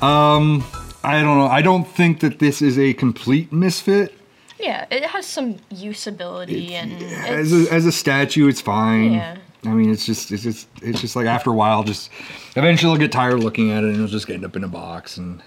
um 0.01 0.63
i 1.03 1.21
don't 1.21 1.37
know 1.37 1.47
i 1.47 1.61
don't 1.61 1.87
think 1.87 2.19
that 2.19 2.39
this 2.39 2.61
is 2.61 2.79
a 2.79 2.93
complete 2.95 3.53
misfit 3.53 4.13
yeah, 4.59 4.87
it 4.89 5.03
has 5.05 5.27
some 5.27 5.57
usability 5.71 6.71
it, 6.71 6.71
and 6.71 7.03
as 7.03 7.53
a, 7.53 7.71
as 7.71 7.85
a 7.85 7.91
statue, 7.91 8.47
it's 8.47 8.59
fine. 8.59 9.11
Yeah. 9.13 9.37
I 9.65 9.69
mean, 9.69 9.91
it's 9.91 10.05
just 10.05 10.31
it's 10.31 10.43
just 10.43 10.67
it's 10.81 11.01
just 11.01 11.15
like 11.15 11.25
after 11.25 11.49
a 11.49 11.53
while, 11.53 11.83
just 11.83 12.11
eventually 12.55 12.91
I'll 12.93 12.97
get 12.99 13.11
tired 13.11 13.33
of 13.33 13.39
looking 13.43 13.71
at 13.71 13.83
it, 13.83 13.87
and 13.87 13.95
it'll 13.95 14.07
just 14.07 14.29
end 14.29 14.45
up 14.45 14.55
in 14.55 14.63
a 14.63 14.67
box 14.67 15.17
and 15.17 15.41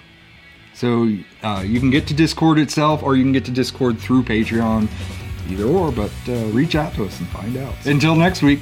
So 0.73 1.15
uh, 1.43 1.63
you 1.65 1.79
can 1.79 1.91
get 1.91 2.07
to 2.09 2.15
Discord 2.15 2.59
itself, 2.59 3.03
or 3.03 3.17
you 3.17 3.23
can 3.23 3.33
get 3.33 3.45
to 3.45 3.51
Discord 3.51 4.01
through 4.01 4.23
Patreon, 4.25 4.89
either 5.51 5.65
or. 5.65 5.93
But 5.93 6.11
uh, 6.27 6.33
reach 6.47 6.75
out 6.75 6.95
to 6.95 7.05
us 7.05 7.19
and 7.21 7.29
find 7.29 7.55
out. 7.59 7.75
Until 7.85 8.15
next 8.17 8.41
week, 8.43 8.61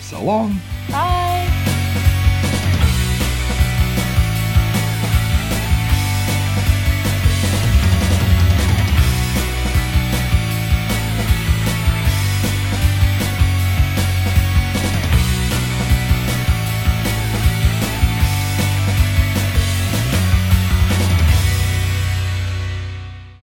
so 0.00 0.22
long. 0.22 0.56
Bye. 0.90 1.33